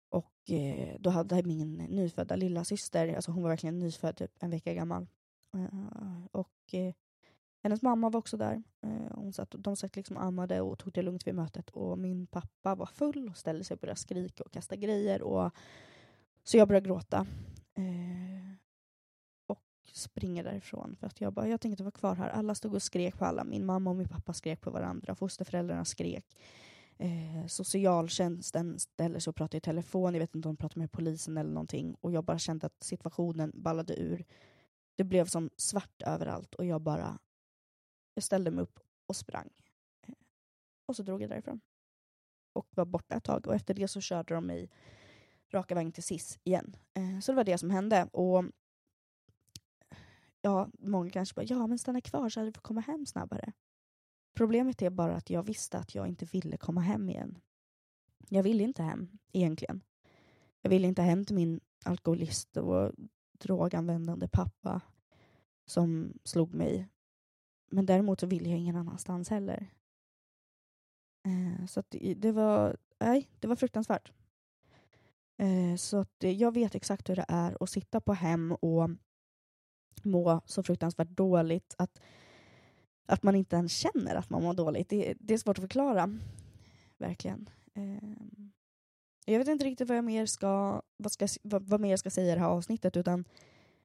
Och 0.10 0.52
eh, 0.52 0.96
då 1.00 1.10
hade 1.10 1.44
min 1.44 1.78
nyfödda 1.78 2.36
lilla 2.36 2.66
syster, 2.66 3.16
alltså 3.16 3.32
hon 3.32 3.44
var 3.44 3.50
verkligen 3.50 3.80
nyfödd, 3.80 4.18
typ 4.18 4.32
en 4.40 4.50
vecka 4.50 4.74
gammal. 4.74 5.08
Eh, 5.54 6.26
och 6.32 6.74
eh, 6.74 6.94
hennes 7.64 7.82
mamma 7.82 8.10
var 8.10 8.18
också 8.20 8.38
där. 8.38 8.64
Eh, 8.82 9.16
hon 9.16 9.34
satt, 9.34 9.56
de 9.58 9.76
satt 9.76 9.96
liksom 9.96 10.18
ammade 10.18 10.62
och 10.62 10.80
tog 10.80 10.94
det 10.94 11.02
lugnt 11.02 11.28
vid 11.28 11.36
mötet. 11.36 11.70
Och 11.70 12.00
min 12.00 12.28
pappa 12.28 12.76
var 12.76 12.86
full 12.86 13.30
och 13.30 13.38
ställde 13.38 13.64
sig 13.64 13.76
och 13.76 13.80
började 13.80 14.00
skrika 14.00 14.44
och 14.44 14.52
kasta 14.52 14.76
grejer. 14.76 15.22
Och, 15.22 15.52
så 16.44 16.58
jag 16.58 16.68
började 16.68 16.88
gråta 16.88 17.28
eh, 17.76 18.54
Och 19.48 19.62
springer 19.94 20.44
därifrån 20.44 20.96
för 21.00 21.08
att 21.08 21.22
jag 21.22 21.34
bara, 21.34 21.48
jag 21.48 21.62
tänkte 21.62 21.74
inte 21.74 21.84
vara 21.84 21.92
kvar 21.92 22.16
här. 22.16 22.30
Alla 22.30 22.56
stod 22.56 22.74
och 22.74 22.84
skrek 22.84 23.18
på 23.18 23.26
alla. 23.26 23.44
Min 23.44 23.66
mamma 23.66 23.90
och 23.90 23.96
min 23.96 24.10
pappa 24.10 24.34
skrek 24.34 24.62
på 24.62 24.72
varandra. 24.72 25.16
Fosterföräldrarna 25.16 25.86
skrek. 25.86 26.26
Eh, 26.98 27.48
socialtjänsten 27.48 28.80
ställer 28.80 29.20
sig 29.20 29.32
och 29.32 29.36
pratar 29.36 29.58
i 29.58 29.62
telefon. 29.62 30.14
Jag 30.14 30.20
vet 30.20 30.36
inte 30.36 30.48
om 30.48 30.56
de 30.56 30.58
pratar 30.58 30.80
med 30.80 30.92
polisen 30.92 31.38
eller 31.38 31.52
någonting. 31.52 31.96
Och 32.02 32.12
jag 32.12 32.24
bara 32.24 32.40
kände 32.40 32.66
att 32.66 32.84
situationen 32.84 33.52
ballade 33.56 34.00
ur. 34.00 34.26
Det 34.96 35.04
blev 35.04 35.26
som 35.26 35.50
svart 35.58 36.02
överallt 36.06 36.56
och 36.56 36.66
jag 36.66 36.82
bara, 36.82 37.20
jag 38.14 38.24
ställde 38.24 38.52
mig 38.52 38.64
upp 38.64 38.80
och 39.06 39.16
sprang. 39.16 39.50
Eh, 40.08 40.14
och 40.86 40.96
så 40.96 41.04
drog 41.04 41.22
jag 41.22 41.30
därifrån. 41.30 41.62
Och 42.54 42.68
var 42.70 42.86
borta 42.86 43.16
ett 43.16 43.24
tag 43.24 43.48
och 43.48 43.56
efter 43.56 43.74
det 43.74 43.88
så 43.88 44.02
körde 44.02 44.34
de 44.34 44.46
mig 44.46 44.70
raka 45.54 45.76
vägen 45.76 45.92
till 45.92 46.04
SIS 46.04 46.40
igen. 46.44 46.76
Eh, 46.94 47.20
så 47.20 47.32
det 47.32 47.36
var 47.36 47.44
det 47.44 47.58
som 47.58 47.70
hände. 47.70 48.10
Och 48.12 48.46
ja, 50.42 50.70
många 50.80 51.10
kanske 51.10 51.36
bara, 51.36 51.46
ja 51.46 51.68
men 51.68 51.80
stanna 51.80 52.02
kvar 52.02 52.30
så 52.30 52.40
hade 52.40 52.50
du 52.50 52.54
fått 52.54 52.64
komma 52.64 52.82
hem 52.82 53.06
snabbare. 53.06 53.54
Problemet 54.36 54.82
är 54.82 54.90
bara 54.90 55.16
att 55.16 55.30
jag 55.30 55.44
visste 55.44 55.78
att 55.78 55.96
jag 55.96 56.08
inte 56.08 56.26
ville 56.26 56.58
komma 56.58 56.82
hem 56.82 57.10
igen. 57.10 57.40
Jag 58.30 58.44
ville 58.44 58.64
inte 58.64 58.84
hem, 58.84 59.10
egentligen. 59.32 59.82
Jag 60.62 60.70
ville 60.70 60.88
inte 60.88 61.02
hem 61.02 61.26
till 61.26 61.36
min 61.36 61.60
alkoholist 61.86 62.58
och 62.58 62.92
droganvändande 63.32 64.28
pappa 64.28 64.82
som 65.66 66.14
slog 66.24 66.54
mig. 66.54 66.88
Men 67.74 67.86
däremot 67.86 68.20
så 68.20 68.28
ville 68.28 68.50
jag 68.50 68.60
ingen 68.60 68.76
annanstans 68.76 69.30
heller. 69.30 69.68
Eh, 71.26 71.66
så 71.66 71.80
att 71.80 71.96
det 72.16 72.32
var, 72.32 72.78
nej, 73.00 73.30
det 73.40 73.48
var 73.48 73.56
fruktansvärt. 73.56 74.12
Eh, 75.38 75.76
så 75.76 75.98
att 75.98 76.24
eh, 76.24 76.32
jag 76.32 76.54
vet 76.54 76.76
exakt 76.76 77.10
hur 77.10 77.16
det 77.16 77.26
är 77.28 77.58
att 77.64 77.70
sitta 77.70 78.02
på 78.02 78.14
hem 78.14 78.52
och 78.52 78.90
må 80.04 80.42
så 80.46 80.64
fruktansvärt 80.64 81.08
dåligt 81.08 81.76
att, 81.78 82.02
att 83.06 83.24
man 83.24 83.36
inte 83.36 83.56
ens 83.56 83.74
känner 83.74 84.16
att 84.16 84.30
man 84.30 84.44
mår 84.44 84.54
dåligt. 84.54 84.90
Det, 84.90 85.14
det 85.20 85.34
är 85.34 85.38
svårt 85.38 85.58
att 85.58 85.64
förklara. 85.64 86.20
Verkligen. 86.98 87.50
Eh, 87.74 88.10
jag 89.26 89.40
vet 89.40 89.48
inte 89.48 89.66
riktigt 89.66 89.88
vad 89.88 89.98
jag 89.98 90.06
mer 90.06 90.26
ska, 90.26 90.82
vad, 90.98 91.12
ska, 91.12 91.28
vad, 91.44 91.64
vad 91.64 91.82
mer 91.82 91.90
jag 91.90 92.00
ska 92.00 92.10
säga 92.10 92.32
i 92.32 92.36
det 92.36 92.42
här 92.42 92.50
avsnittet 92.50 92.98
utan 92.98 93.26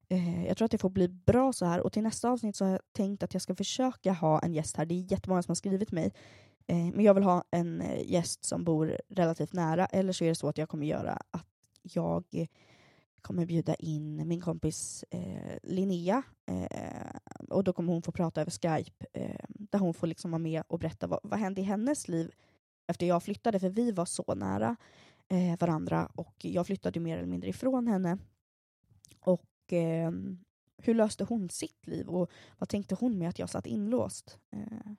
eh, 0.09 0.47
jag 0.47 0.57
tror 0.57 0.65
att 0.65 0.71
det 0.71 0.79
får 0.79 0.91
bli 0.91 1.09
bra 1.09 1.53
så 1.53 1.67
här 1.67 1.81
och 1.81 1.93
till 1.93 2.03
nästa 2.03 2.31
avsnitt 2.31 2.57
så 2.57 2.65
har 2.65 2.73
jag 2.73 2.81
tänkt 2.93 3.23
att 3.23 3.33
jag 3.35 3.43
ska 3.43 3.55
försöka 3.55 4.13
ha 4.13 4.41
en 4.41 4.55
gäst 4.55 4.77
här. 4.77 4.87
Det 4.87 4.95
är 4.95 5.13
jättemånga 5.13 5.43
som 5.43 5.51
har 5.51 5.57
skrivit 5.57 5.93
mig. 5.93 6.13
Eh, 6.67 6.77
men 6.77 7.05
jag 7.05 7.15
vill 7.15 7.25
ha 7.25 7.45
en 7.51 7.81
eh, 7.81 8.11
gäst 8.13 8.45
som 8.45 8.65
bor 8.65 8.99
relativt 9.09 9.53
nära 9.53 9.87
eller 9.87 10.13
så 10.13 10.25
är 10.25 10.29
det 10.29 10.35
så 10.35 10.49
att 10.49 10.59
jag 10.59 10.69
kommer 10.69 10.87
göra 10.87 11.19
att 11.31 11.47
jag 11.83 12.49
kommer 13.23 13.47
bjuda 13.47 13.75
in 13.75 14.29
min 14.29 14.41
kompis 14.41 15.05
eh, 15.11 15.59
Linnea 15.63 16.23
eh, 16.47 17.11
och 17.51 17.65
då 17.65 17.73
kommer 17.73 17.93
hon 17.93 18.03
få 18.03 18.13
prata 18.13 18.41
över 18.41 18.51
Skype 18.51 19.07
eh, 19.13 19.45
där 19.49 19.79
hon 19.79 19.95
får 19.95 20.07
liksom 20.07 20.31
vara 20.31 20.39
med 20.39 20.63
och 20.69 20.79
berätta 20.79 21.07
vad, 21.07 21.21
vad 21.23 21.39
hände 21.39 21.61
i 21.61 21.65
hennes 21.65 22.09
liv 22.09 22.31
efter 22.87 23.07
jag 23.07 23.23
flyttade, 23.23 23.61
för 23.61 23.69
vi 23.69 23.93
var 23.93 24.05
så 24.05 24.35
nära 24.35 24.77
eh, 25.29 25.59
varandra 25.61 26.11
och 26.15 26.35
jag 26.39 26.67
flyttade 26.67 27.01
mer 27.01 27.17
eller 27.19 27.29
mindre 27.29 27.51
ifrån 27.51 27.87
henne. 27.87 28.19
Och 29.21 29.45
eh, 29.73 30.11
hur 30.79 30.95
löste 30.95 31.25
hon 31.25 31.49
sitt 31.49 31.87
liv 31.87 32.09
och 32.09 32.31
vad 32.59 32.69
tänkte 32.69 32.95
hon 32.95 33.19
med 33.19 33.29
att 33.29 33.39
jag 33.39 33.51
satt 33.51 33.67
inlåst? 33.67 34.39
Eh, 34.53 34.93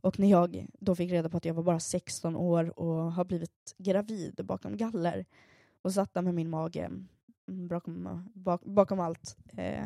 och 0.00 0.18
när 0.18 0.28
jag 0.28 0.66
då 0.72 0.94
fick 0.94 1.12
reda 1.12 1.28
på 1.28 1.36
att 1.36 1.44
jag 1.44 1.54
var 1.54 1.62
bara 1.62 1.80
16 1.80 2.36
år 2.36 2.78
och 2.78 3.12
har 3.12 3.24
blivit 3.24 3.74
gravid 3.78 4.40
bakom 4.44 4.76
galler 4.76 5.26
och 5.82 5.92
satt 5.92 6.14
där 6.14 6.22
med 6.22 6.34
min 6.34 6.50
mage 6.50 6.84
mm, 7.48 7.68
bakom, 7.68 8.28
bak, 8.34 8.62
bakom 8.64 9.00
allt. 9.00 9.36
Eh, 9.56 9.84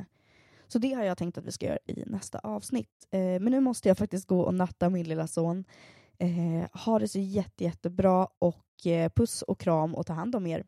så 0.69 0.79
det 0.79 0.93
har 0.93 1.05
jag 1.05 1.19
tänkt 1.19 1.39
att 1.39 1.45
vi 1.45 1.53
ska 1.53 1.67
göra 1.67 1.79
i 1.87 2.05
nästa 2.07 2.39
avsnitt. 2.39 3.07
Eh, 3.11 3.21
men 3.21 3.45
nu 3.45 3.61
måste 3.61 3.89
jag 3.89 3.99
faktiskt 3.99 4.27
gå 4.27 4.41
och 4.41 4.55
natta 4.55 4.91
min 4.91 5.09
lilla 5.09 5.27
son. 5.27 5.65
Eh, 6.19 6.81
ha 6.85 6.99
det 6.99 7.09
så 7.09 7.19
jätte, 7.19 7.65
jättebra 7.65 8.29
och 8.39 8.87
eh, 8.87 9.13
puss 9.17 9.43
och 9.43 9.61
kram 9.61 9.95
och 9.95 10.07
ta 10.07 10.13
hand 10.13 10.35
om 10.35 10.47
er. 10.47 10.67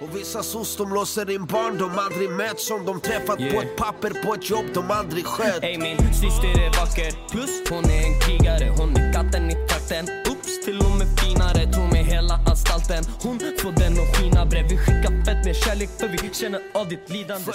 Och 0.00 0.16
vissa 0.16 0.42
sos 0.42 0.76
de 0.76 0.94
låser 0.94 1.30
in 1.30 1.46
barn 1.46 1.78
de 1.78 1.98
aldrig 1.98 2.30
möts 2.30 2.66
som 2.68 2.84
de 2.84 3.00
träffat 3.00 3.40
yeah. 3.40 3.54
på 3.54 3.60
ett 3.60 3.76
papper 3.76 4.10
på 4.24 4.34
ett 4.34 4.50
jobb 4.50 4.64
de 4.74 4.90
aldrig 4.90 5.24
skött 5.26 5.64
Ey 5.64 5.78
min 5.78 5.98
syster 6.14 6.48
är 6.48 6.70
vacker. 6.80 7.28
Plus 7.30 7.70
hon 7.70 7.84
är 7.84 8.02
en 8.06 8.20
krigare. 8.20 8.74
Hon 8.78 8.96
är 8.96 9.12
katten 9.12 9.50
i 9.50 9.54
trakten 9.68 10.04
Oops 10.30 10.64
till 10.64 10.78
och 10.78 10.96
med 10.98 11.08
finare. 11.20 11.72
Tror 11.72 11.88
mig 11.92 12.04
hela 12.04 12.34
anstalten. 12.34 13.04
Hon 13.22 13.38
får 13.38 13.72
den 13.72 13.92
att 13.92 14.16
skina 14.16 14.46
bredvid. 14.46 14.78
Skicka 14.78 15.08
fett 15.24 15.44
med 15.44 15.56
kärlek 15.56 15.90
för 15.98 16.08
vi 16.08 16.34
känner 16.34 16.60
av 16.74 16.88
ditt 16.88 17.10
lidande 17.10 17.52